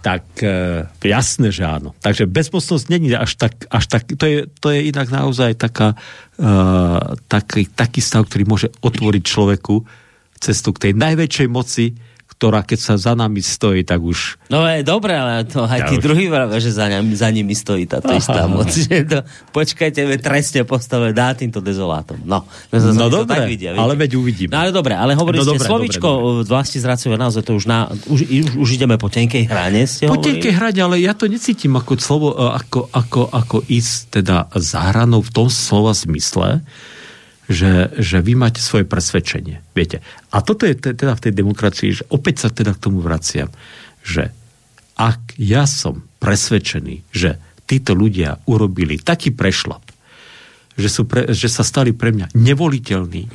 [0.00, 1.92] tak e, jasné, že áno.
[2.00, 5.92] Takže bezmocnosť není až tak, až tak to, je, to je inak naozaj taká,
[6.40, 6.46] e,
[7.28, 9.84] taký, taký stav, ktorý môže otvoriť človeku
[10.40, 11.92] cestu k tej najväčšej moci,
[12.40, 15.86] ktorá keď sa za nami stojí, tak už No je dobre, ale to aj Ja
[15.86, 18.64] tí už- druhí vravia, že za, nami, za nimi stojí táto istá moc.
[18.72, 19.18] Že to,
[19.52, 22.16] počkajte, ve trestne postave dá týmto dezolátom.
[22.22, 24.00] No, No to dobre, tak vidia, ale viete.
[24.00, 24.50] veď uvidíme.
[24.50, 27.52] No ale dobre, ale hovorili No ste dobre, slovíčko dobre, dobre, vlasti zracové, naozaj to
[27.52, 30.40] už, na, už, už, už ideme po tenkej hrane, ste Po hovorili?
[30.40, 34.80] tenkej hrade, ale ja to necítim ako slovo, e, ako, ako, ako ísť teda za
[34.88, 36.64] hranou v tom slova zmysle,
[37.50, 39.58] že, že vy máte svoje presvedčenie.
[39.74, 39.98] Viete.
[40.30, 43.50] A toto je te- teda v tej demokracii, že opäť sa teda k tomu vraciam,
[44.06, 44.30] že
[44.94, 49.82] ak ja som presvedčený, že títo ľudia urobili taký prešlap,
[50.78, 53.26] že, sú pre, že sa stali pre mňa nevoliteľní,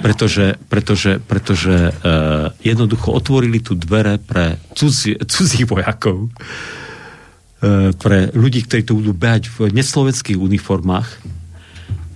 [0.00, 8.64] pretože, pretože, pretože uh, jednoducho otvorili tu dvere pre cudzie, cudzích vojakov, uh, pre ľudí,
[8.64, 11.08] ktorí tu budú behať v neslovenských uniformách,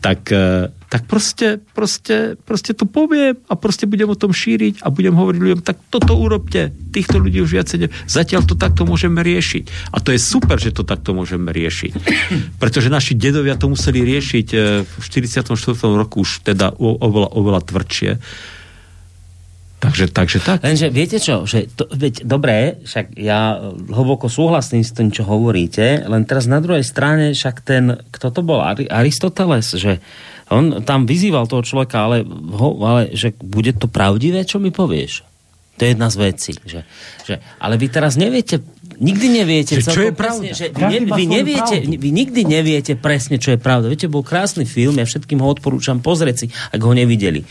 [0.01, 4.89] tak, uh, tak proste, proste, proste to poviem a proste budem o tom šíriť a
[4.89, 7.89] budem hovoriť ľuďom, tak toto urobte, týchto ľudí už viacej ne...
[8.09, 9.93] Zatiaľ to takto môžeme riešiť.
[9.93, 11.93] A to je super, že to takto môžeme riešiť.
[12.63, 15.53] Pretože naši dedovia to museli riešiť eh, v 44.
[15.93, 18.11] roku už teda oveľa, oveľa tvrdšie.
[19.79, 20.59] Takže, takže tak.
[20.67, 26.03] Lenže viete čo, že to, veď, dobré, však ja hlboko súhlasím s tým, čo hovoríte,
[26.03, 30.03] len teraz na druhej strane však ten, kto to bol, Ari- Aristoteles, že
[30.49, 35.29] on tam vyzýval toho človeka, ale, ho, ale že bude to pravdivé, čo mi povieš?
[35.79, 36.53] To je jedna z vecí.
[36.67, 36.81] Že,
[37.23, 38.59] že, ale vy teraz neviete,
[38.99, 40.19] nikdy neviete Že čo je pravda?
[40.19, 42.03] presne, že ne, vy, neviete, pravdu.
[42.03, 43.87] vy nikdy neviete presne, čo je pravda.
[43.87, 47.47] Viete, bol krásny film, ja všetkým ho odporúčam pozrieť si, ak ho nevideli.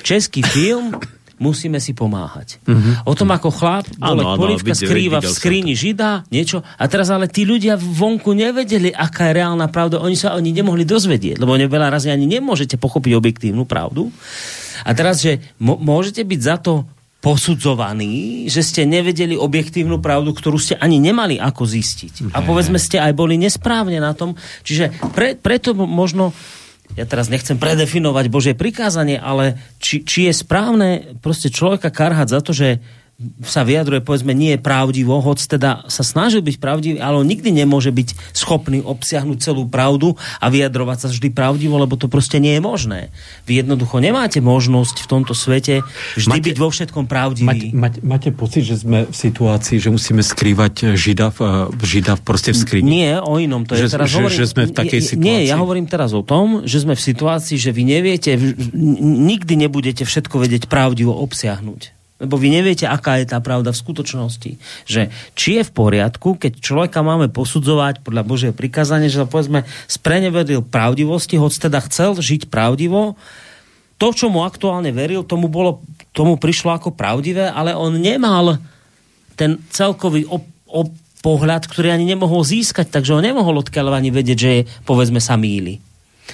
[0.00, 0.96] Český film
[1.42, 2.62] musíme si pomáhať.
[2.62, 3.10] Uh-huh.
[3.10, 6.62] O tom, ako chlap, áno, polievka videl- skrýva v videl skrini žida, niečo.
[6.78, 9.98] A teraz ale tí ľudia vonku nevedeli, aká je reálna pravda.
[9.98, 14.14] Oni sa oni nemohli dozvedieť, lebo veľa razy ani nemôžete pochopiť objektívnu pravdu.
[14.86, 16.86] A teraz, že môžete byť za to
[17.22, 22.34] posudzovaní, že ste nevedeli objektívnu pravdu, ktorú ste ani nemali ako zistiť.
[22.34, 24.34] A povedzme, ste aj boli nesprávne na tom.
[24.66, 26.34] Čiže pre, preto možno
[26.92, 32.40] ja teraz nechcem predefinovať Božie prikázanie, ale či, či je správne proste človeka karhať za
[32.44, 32.68] to, že
[33.42, 37.50] sa vyjadruje, povedzme, nie je pravdivo, hoc teda sa snažil byť pravdivý, ale on nikdy
[37.50, 42.58] nemôže byť schopný obsiahnuť celú pravdu a vyjadrovať sa vždy pravdivo, lebo to proste nie
[42.58, 43.00] je možné.
[43.46, 45.80] Vy jednoducho nemáte možnosť v tomto svete
[46.14, 47.70] vždy Máte- byť vo všetkom pravdivý.
[47.72, 51.38] mať, máte pocit, že sme v situácii, že musíme skrývať žida v,
[51.72, 52.88] eh, žida proste v skrini?
[52.88, 53.86] Nie, o inom to je.
[53.86, 55.48] Že- teraz že- hovorím, že sme v takej Nie, situácii?
[55.48, 58.34] ja hovorím teraz o tom, že sme v situácii, že vy neviete,
[59.00, 62.01] nikdy nebudete všetko vedieť pravdivo obsiahnuť.
[62.22, 64.50] Lebo vy neviete, aká je tá pravda v skutočnosti.
[64.86, 70.62] Že či je v poriadku, keď človeka máme posudzovať podľa Božieho prikázania, že povedzme sprenevedil
[70.62, 73.18] pravdivosti, hoď teda chcel žiť pravdivo,
[73.98, 78.58] to, čo mu aktuálne veril, tomu, bolo, tomu prišlo ako pravdivé, ale on nemal
[79.38, 80.90] ten celkový op, op,
[81.22, 85.38] pohľad, ktorý ani nemohol získať, takže on nemohol odkiaľ ani vedieť, že je, povedzme sa
[85.38, 85.78] míli.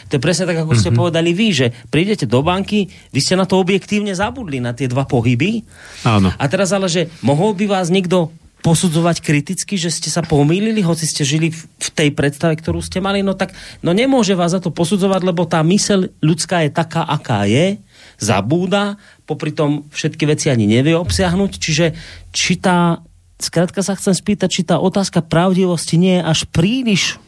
[0.09, 3.49] To je presne tak, ako ste povedali vy, že prídete do banky, vy ste na
[3.49, 5.65] to objektívne zabudli, na tie dva pohyby.
[6.05, 6.33] Áno.
[6.37, 11.07] A teraz ale, že mohol by vás niekto posudzovať kriticky, že ste sa pomýlili, hoci
[11.07, 13.55] ste žili v tej predstave, ktorú ste mali, no tak
[13.87, 17.79] no nemôže vás za to posudzovať, lebo tá myseľ ľudská je taká, aká je,
[18.19, 18.99] zabúda,
[19.31, 21.95] popri tom všetky veci ani nevie obsiahnuť, čiže
[22.35, 22.99] či tá,
[23.39, 27.23] skrátka sa chcem spýtať, či tá otázka pravdivosti nie je až príliš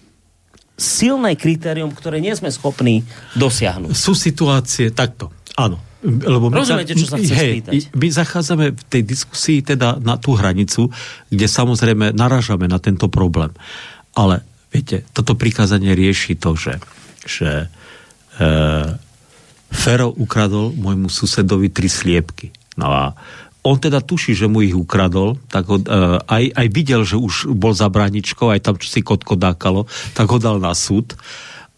[0.81, 3.05] silné kritérium, ktoré nie sme schopní
[3.37, 3.93] dosiahnuť.
[3.93, 5.77] Sú situácie, takto, áno.
[6.01, 7.73] Lebo my Rozumiete, čo sa chcem hej, spýtať?
[7.93, 10.89] My zachádzame v tej diskusii teda na tú hranicu,
[11.29, 13.53] kde samozrejme naražame na tento problém.
[14.17, 14.41] Ale
[14.73, 16.81] viete, toto prikázanie rieši to, že,
[17.29, 17.69] že
[18.41, 18.49] e,
[19.69, 22.49] Fero ukradol môjmu susedovi tri sliepky.
[22.81, 23.13] No a
[23.61, 25.85] on teda tuší, že mu ich ukradol, tak ho, e,
[26.25, 29.85] aj, aj videl, že už bol za bráničkou, aj tam čo si kotko dákalo,
[30.17, 31.13] tak ho dal na súd.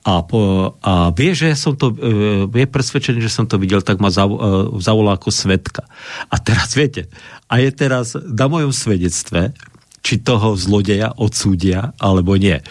[0.03, 4.03] A, po, a vie, že som to, e, je presvedčený, že som to videl, tak
[4.03, 4.39] ma zav, e,
[4.83, 5.87] zavolal ako svetka.
[6.31, 7.11] A teraz viete,
[7.47, 9.55] a je teraz na mojom svedectve,
[10.03, 12.59] či toho zlodeja odsúdia, alebo nie.
[12.59, 12.65] E,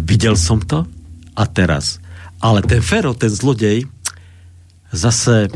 [0.00, 0.88] videl som to
[1.36, 2.00] a teraz.
[2.40, 3.88] Ale ten Fero, ten zlodej,
[4.92, 5.48] zase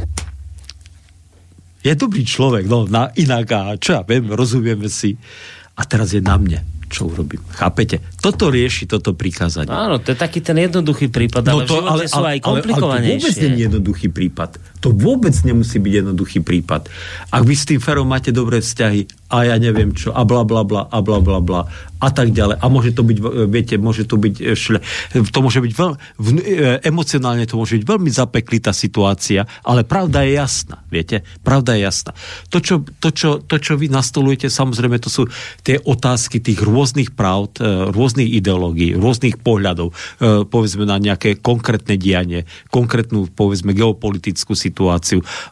[1.79, 5.14] je dobrý človek, no na, inak a čo ja viem, rozumieme si.
[5.79, 6.59] A teraz je na mne,
[6.91, 7.39] čo urobím.
[7.55, 8.03] Chápete?
[8.18, 9.70] Toto rieši toto prikázanie.
[9.70, 12.35] Áno, to je taký ten jednoduchý prípad, ale v živote sú aj No ale, ale
[12.35, 13.14] to vôbec komplikovanejšie.
[13.14, 14.51] nie je jednoduchý prípad.
[14.85, 16.87] To vôbec nemusí byť jednoduchý prípad.
[17.35, 20.64] Ak vy s tým Ferom máte dobré vzťahy a ja neviem čo, a bla bla
[20.64, 21.68] bla, a bla bla bla,
[21.99, 22.62] a tak ďalej.
[22.62, 24.79] A môže to byť, e, viete, môže to byť e, šle,
[25.12, 30.24] to môže byť veľ, v, e, emocionálne to môže byť veľmi zapeklitá situácia, ale pravda
[30.24, 31.26] je jasná, viete?
[31.43, 32.16] Pravda je jasná.
[32.49, 35.26] To, čo, to, čo, to, čo vy nastolujete, samozrejme, to sú
[35.61, 39.93] tie otázky tých rôznych pravd, e, rôznych ideológií, rôznych pohľadov,
[40.49, 44.68] povedzme na nejaké konkrétne dianie, konkrétnu, povedzme, geopolitickú situáciu,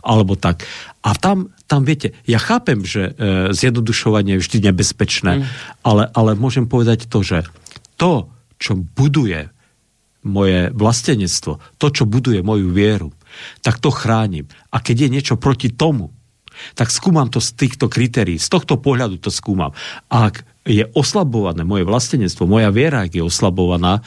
[0.05, 0.65] alebo tak.
[1.07, 5.45] A tam, tam viete, ja chápem, že e, zjednodušovanie je vždy nebezpečné, mm.
[5.87, 7.47] ale, ale môžem povedať to, že
[7.97, 9.49] to, čo buduje
[10.27, 13.15] moje vlastenectvo, to, čo buduje moju vieru,
[13.63, 14.51] tak to chránim.
[14.75, 16.11] A keď je niečo proti tomu,
[16.75, 19.77] tak skúmam to z týchto kritérií, z tohto pohľadu to skúmam.
[20.09, 24.03] A ak je oslabované moje vlastenectvo, moja viera, ak je oslabovaná,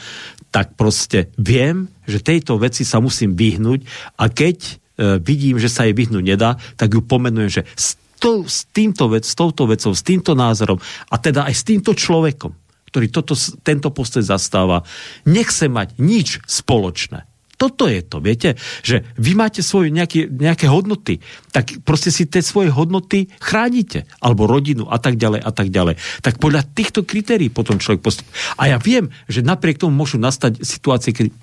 [0.50, 3.86] tak proste viem, že tejto veci sa musím vyhnúť
[4.18, 4.82] a keď
[5.24, 9.24] vidím, že sa jej vyhnúť nedá, tak ju pomenujem, že s, to, s, týmto vec,
[9.24, 10.76] s touto vecou, s týmto názorom
[11.08, 12.52] a teda aj s týmto človekom,
[12.92, 13.32] ktorý toto,
[13.64, 14.84] tento postoj zastáva,
[15.24, 17.24] nechce mať nič spoločné.
[17.60, 21.20] Toto je to, viete, že vy máte svoje nejaké, nejaké hodnoty,
[21.52, 26.00] tak proste si tie svoje hodnoty chránite, alebo rodinu a tak ďalej a tak ďalej.
[26.24, 28.32] Tak podľa týchto kritérií potom človek postupuje.
[28.56, 31.36] A ja viem, že napriek tomu môžu nastať situácie, keď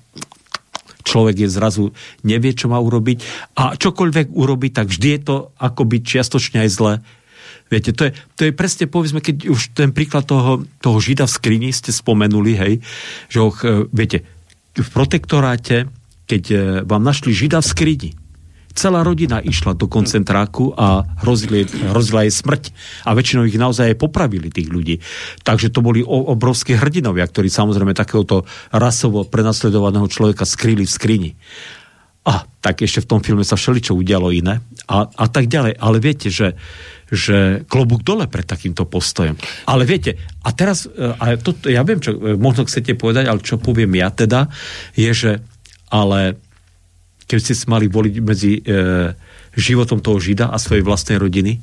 [1.08, 1.96] človek je zrazu
[2.28, 3.24] nevie, čo má urobiť
[3.56, 6.94] a čokoľvek urobiť, tak vždy je to akoby čiastočne aj zle.
[7.68, 11.36] Viete, to je, to je presne, povedzme, keď už ten príklad toho, toho žida v
[11.36, 12.74] skrini ste spomenuli, hej,
[13.28, 13.52] že ho,
[13.92, 14.24] viete,
[14.78, 15.90] v protektoráte,
[16.28, 16.56] keď e,
[16.86, 18.10] vám našli žida v skrini,
[18.78, 22.64] celá rodina išla do koncentráku a hrozili, hrozila jej smrť.
[23.10, 25.02] A väčšinou ich naozaj aj popravili, tých ľudí.
[25.42, 31.32] Takže to boli o, obrovské hrdinovia, ktorí samozrejme takéhoto rasovo prenasledovaného človeka skryli v skrini.
[32.28, 35.80] A tak ešte v tom filme sa všeličo udialo iné a, a tak ďalej.
[35.80, 36.60] Ale viete, že,
[37.08, 39.40] že klobúk dole pred takýmto postojom.
[39.64, 43.40] Ale viete, a teraz, e, a to, ja viem, čo e, možno chcete povedať, ale
[43.40, 44.52] čo poviem ja teda,
[44.94, 45.32] je, že
[45.88, 46.36] ale
[47.28, 48.62] keď ste si mali voliť medzi e,
[49.54, 51.60] životom toho žida a svojej vlastnej rodiny?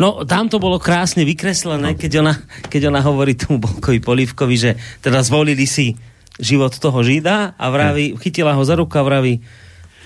[0.00, 2.34] No, tam to bolo krásne vykreslené, keď ona,
[2.66, 4.70] keď ona hovorí tomu Bolkovi Polívkovi, že
[5.04, 5.94] teda zvolili si
[6.40, 9.44] život toho žida a vraví, chytila ho za ruku a vraví,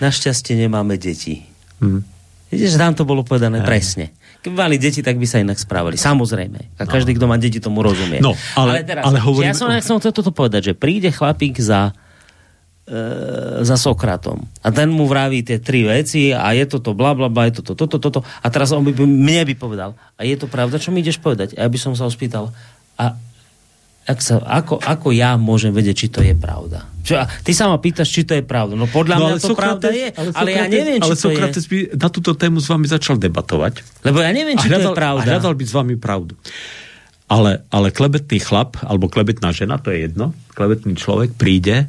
[0.02, 1.46] našťastie nemáme deti.
[1.78, 2.02] Hm.
[2.52, 4.12] Vidíte, že tam to bolo povedané presne.
[4.42, 5.94] Keby mali deti, tak by sa inak správali.
[5.94, 6.76] Samozrejme.
[6.76, 8.18] A každý, kto má deti, tomu rozumie.
[8.18, 11.94] No, ale- teraz, ale že hovoríme ja som chcel toto povedať, že príde chlapík za
[13.62, 14.42] za Sokratom.
[14.58, 17.78] A ten mu vraví tie tri veci a je toto bla bla bla, je toto,
[17.78, 18.20] toto, toto.
[18.42, 21.54] A teraz on by, mne by povedal, a je to pravda, čo mi ideš povedať?
[21.54, 22.50] A ja by som sa ho spýtal,
[22.98, 23.14] a
[24.02, 26.82] ak sa, ako, ako ja môžem vedieť, či to je pravda?
[27.06, 28.74] Čo, ty sa ma pýtaš, či to je pravda.
[28.74, 31.34] No podľa mňa to pravda je, ale, ja neviem, či ale to je.
[31.38, 34.02] Sokrates by na túto tému s vami začal debatovať.
[34.02, 35.22] Lebo ja neviem, či a to je hľadal, pravda.
[35.22, 36.34] A hľadal by s vami pravdu.
[37.30, 41.86] Ale, ale klebetný chlap, alebo klebetná žena, to je jedno, klebetný človek príde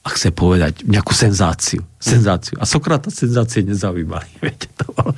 [0.00, 1.84] a chce povedať nejakú senzáciu.
[2.00, 2.56] Senzáciu.
[2.56, 4.28] A Sokrata senzácie nezaujímali.
[4.44, 5.12] Viete, to bolo...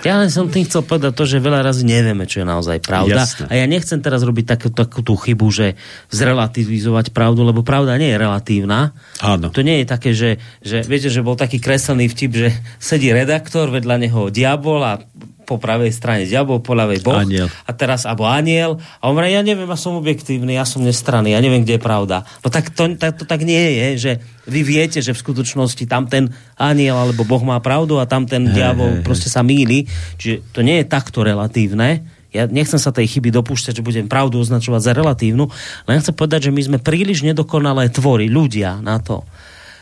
[0.00, 3.20] Ja len som tým chcel povedať to, že veľa razy nevieme, čo je naozaj pravda.
[3.20, 3.52] Jasné.
[3.52, 5.76] A ja nechcem teraz robiť takú, takú tú chybu, že
[6.08, 8.96] zrelativizovať pravdu, lebo pravda nie je relatívna.
[9.20, 9.52] Áno.
[9.52, 12.48] To nie je také, že, že viete, že bol taký kreslený vtip, že
[12.80, 15.04] sedí redaktor, vedľa neho diabol a
[15.50, 17.18] po pravej strane diabol, po ľavej boh.
[17.18, 17.50] Aniel.
[17.66, 18.78] A teraz, alebo aniel.
[19.02, 22.22] A on ja neviem, ja som objektívny, ja som nestranný, ja neviem, kde je pravda.
[22.46, 24.12] No tak to, tak, to tak nie je, že
[24.46, 28.46] vy viete, že v skutočnosti tam ten aniel alebo boh má pravdu a tam ten
[28.54, 29.90] diabol proste sa míli.
[30.22, 32.06] Čiže to nie je takto relatívne.
[32.30, 35.50] Ja nechcem sa tej chyby dopúšťať, že budem pravdu označovať za relatívnu,
[35.90, 39.26] len chcem povedať, že my sme príliš nedokonalé tvory, ľudia na to,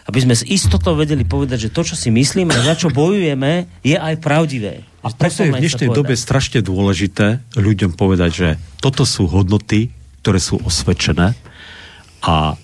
[0.09, 3.69] aby sme s istotou vedeli povedať, že to, čo si myslíme a za čo bojujeme,
[3.85, 4.88] je aj pravdivé.
[4.99, 8.49] A preto je v dnešnej dobe strašne dôležité ľuďom povedať, že
[8.83, 11.39] toto sú hodnoty, ktoré sú osvedčené
[12.27, 12.59] a,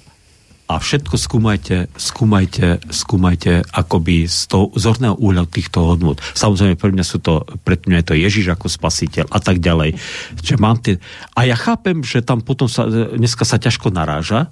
[0.67, 6.19] a všetko skúmajte, skúmajte, skúmajte akoby z toho zorného úhľadu týchto hodnot.
[6.35, 9.95] Samozrejme, pre mňa sú to, pre mňa je to Ježiš ako spasiteľ a tak ďalej.
[10.43, 10.99] Že mám tie...
[11.39, 14.51] A ja chápem, že tam potom sa, dneska sa ťažko naráža,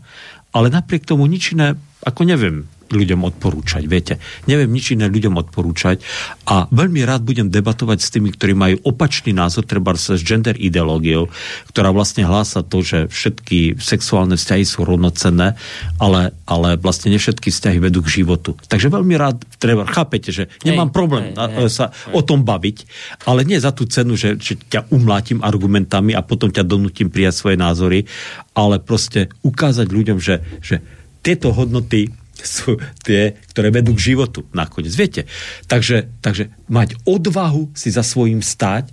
[0.54, 1.74] ale napriek tomu nič iné,
[2.06, 4.20] ako neviem, ľuďom odporúčať, viete.
[4.44, 6.04] Neviem nič iné ľuďom odporúčať
[6.46, 11.32] a veľmi rád budem debatovať s tými, ktorí majú opačný názor, treba s gender ideológiou,
[11.72, 15.56] ktorá vlastne hlása to, že všetky sexuálne vzťahy sú rovnocenné,
[15.96, 18.56] ale, ale vlastne ne všetky vzťahy vedú k životu.
[18.68, 22.44] Takže veľmi rád, treba, chápete, že nemám Hej, problém hej, na- hej, sa o tom
[22.44, 22.84] baviť,
[23.24, 27.34] ale nie za tú cenu, že, že ťa umlátim argumentami a potom ťa donútim prijať
[27.40, 28.04] svoje názory,
[28.52, 30.84] ale proste ukázať ľuďom, že, že
[31.22, 32.12] tieto hodnoty
[32.46, 34.92] sú tie, ktoré vedú k životu nakoniec.
[34.92, 35.30] Viete?
[35.66, 38.90] Takže, takže mať odvahu si za svojím stáť,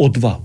[0.00, 0.44] odvahu.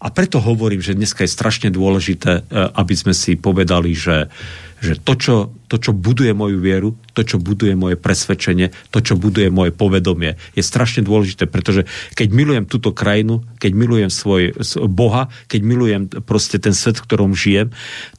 [0.00, 4.32] A preto hovorím, že dneska je strašne dôležité, e, aby sme si povedali, že,
[4.80, 5.36] že to, čo,
[5.68, 10.40] to, čo buduje moju vieru, to, čo buduje moje presvedčenie, to, čo buduje moje povedomie,
[10.56, 11.84] je strašne dôležité, pretože
[12.16, 14.56] keď milujem túto krajinu, keď milujem svoj
[14.88, 17.68] Boha, keď milujem proste ten svet, v ktorom žijem,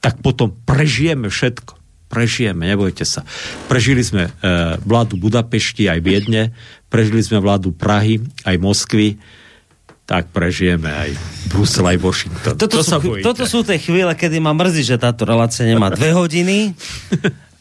[0.06, 1.81] tak potom prežijeme všetko
[2.12, 3.24] prežijeme, nebojte sa.
[3.72, 4.32] Prežili sme e,
[4.84, 6.52] vládu Budapešti aj Viedne,
[6.92, 9.16] prežili sme vládu Prahy aj Moskvy,
[10.04, 11.16] tak prežijeme aj
[11.48, 12.60] Brusel, aj Washington.
[12.60, 13.24] Toto, To sú, sa bojíte.
[13.24, 16.76] toto sú tie chvíle, kedy ma mrzí, že táto relácia nemá dve hodiny,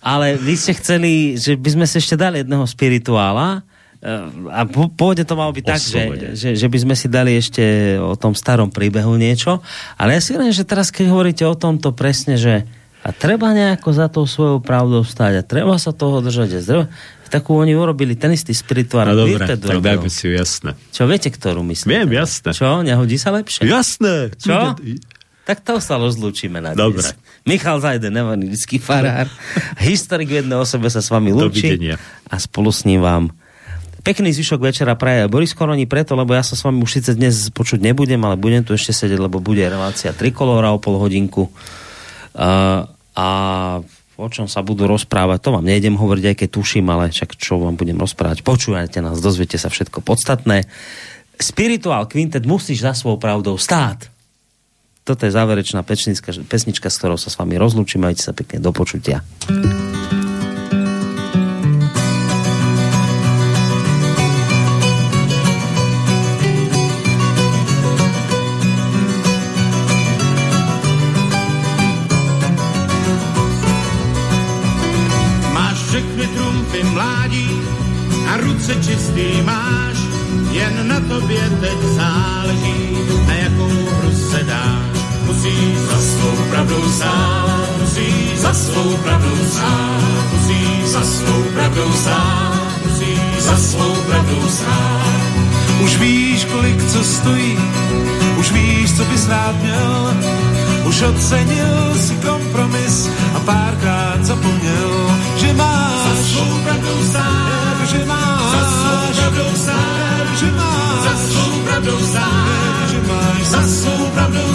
[0.03, 3.63] ale vy ste chceli, že by sme si ešte dali jedného spirituála
[4.03, 6.03] eh, a pôvodne to malo byť tak, že,
[6.35, 7.63] že, že by sme si dali ešte
[8.03, 9.63] o tom starom príbehu niečo,
[9.95, 12.67] ale ja si viem, že teraz, keď hovoríte o tomto presne, že
[13.01, 16.61] a treba nejako za tou svojou pravdou stať a treba sa toho držať.
[16.61, 16.85] Treba,
[17.33, 19.09] takú oni urobili ten istý spirituál.
[19.15, 20.77] No dobre, tak dajme si ju jasné.
[20.93, 22.05] Čo viete, ktorú myslím?
[22.05, 22.53] Viem, jasné.
[22.53, 22.85] Čo?
[22.85, 23.65] Nehodí sa lepšie?
[23.65, 24.35] Jasné.
[24.37, 24.77] Čo?
[25.49, 26.83] Tak to sa rozlúčime na dnes.
[26.83, 27.09] Dobre.
[27.49, 29.27] Michal Zajden, evangelický farár,
[29.81, 31.97] historik v jednej osobe sa s vami lúči Dovidenia.
[32.29, 33.33] a spolu s ním vám
[34.05, 37.49] pekný zvyšok večera praje Boris Koroni preto, lebo ja sa s vami už síce dnes
[37.53, 41.49] počuť nebudem, ale budem tu ešte sedieť, lebo bude relácia Trikolóra o pol hodinku.
[42.35, 43.29] A
[44.21, 47.57] o čom sa budú rozprávať, to vám nejdem hovoriť, aj keď tuším, ale však čo
[47.57, 50.69] vám budem rozprávať, počúvajte nás, dozviete sa všetko podstatné.
[51.41, 54.13] Spirituál Quintet musíš za svojou pravdou stáť.
[55.09, 58.05] Toto je záverečná pečnická, pesnička, s ktorou sa s vami rozlúčim.
[58.05, 59.25] Majte sa pekne do počutia.
[59.49, 59.90] Máš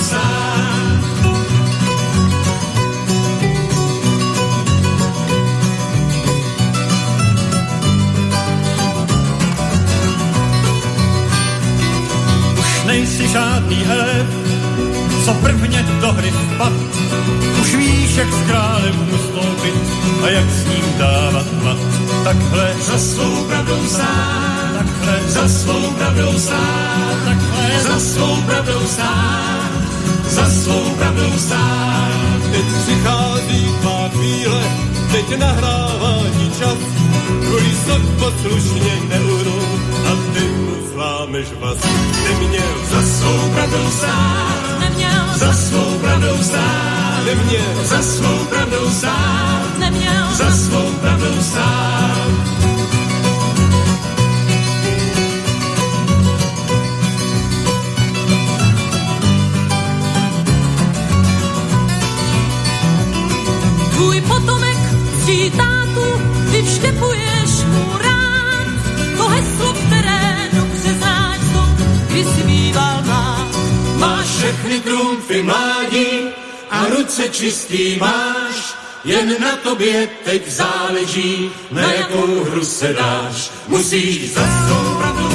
[0.05, 1.01] stát.
[12.59, 14.27] Už nejsi žádný elef,
[15.25, 16.73] co prvně do hry vpad.
[17.61, 19.75] Už víš, jak s králem ustoupit
[20.23, 21.77] a jak s ním dávat mat.
[22.23, 29.64] Takhle za svou pravdou stát, takhle za svou pravdou stát, takhle za svou pravdou stát,
[30.28, 32.41] za svou pravdou stát.
[32.51, 34.61] Teď přichází tvá chvíle,
[35.11, 36.78] teď nahrává ti čas.
[37.41, 39.65] Tvůj slov poslušně neurou
[40.05, 41.78] a ty mu zlámeš vás.
[42.23, 49.80] Neměl, Za svou pravdou stát, Neměl, za svou pravdou stát, neměl, za svou pravdou stát,
[49.80, 52.54] neměl, za svou pravdou stát.
[74.86, 76.29] Trumfy mládí
[76.69, 78.73] a ruce čistý máš,
[79.05, 83.51] jen na tobě teď záleží, na jakou hru se dáš.
[83.67, 85.34] Musíš za svou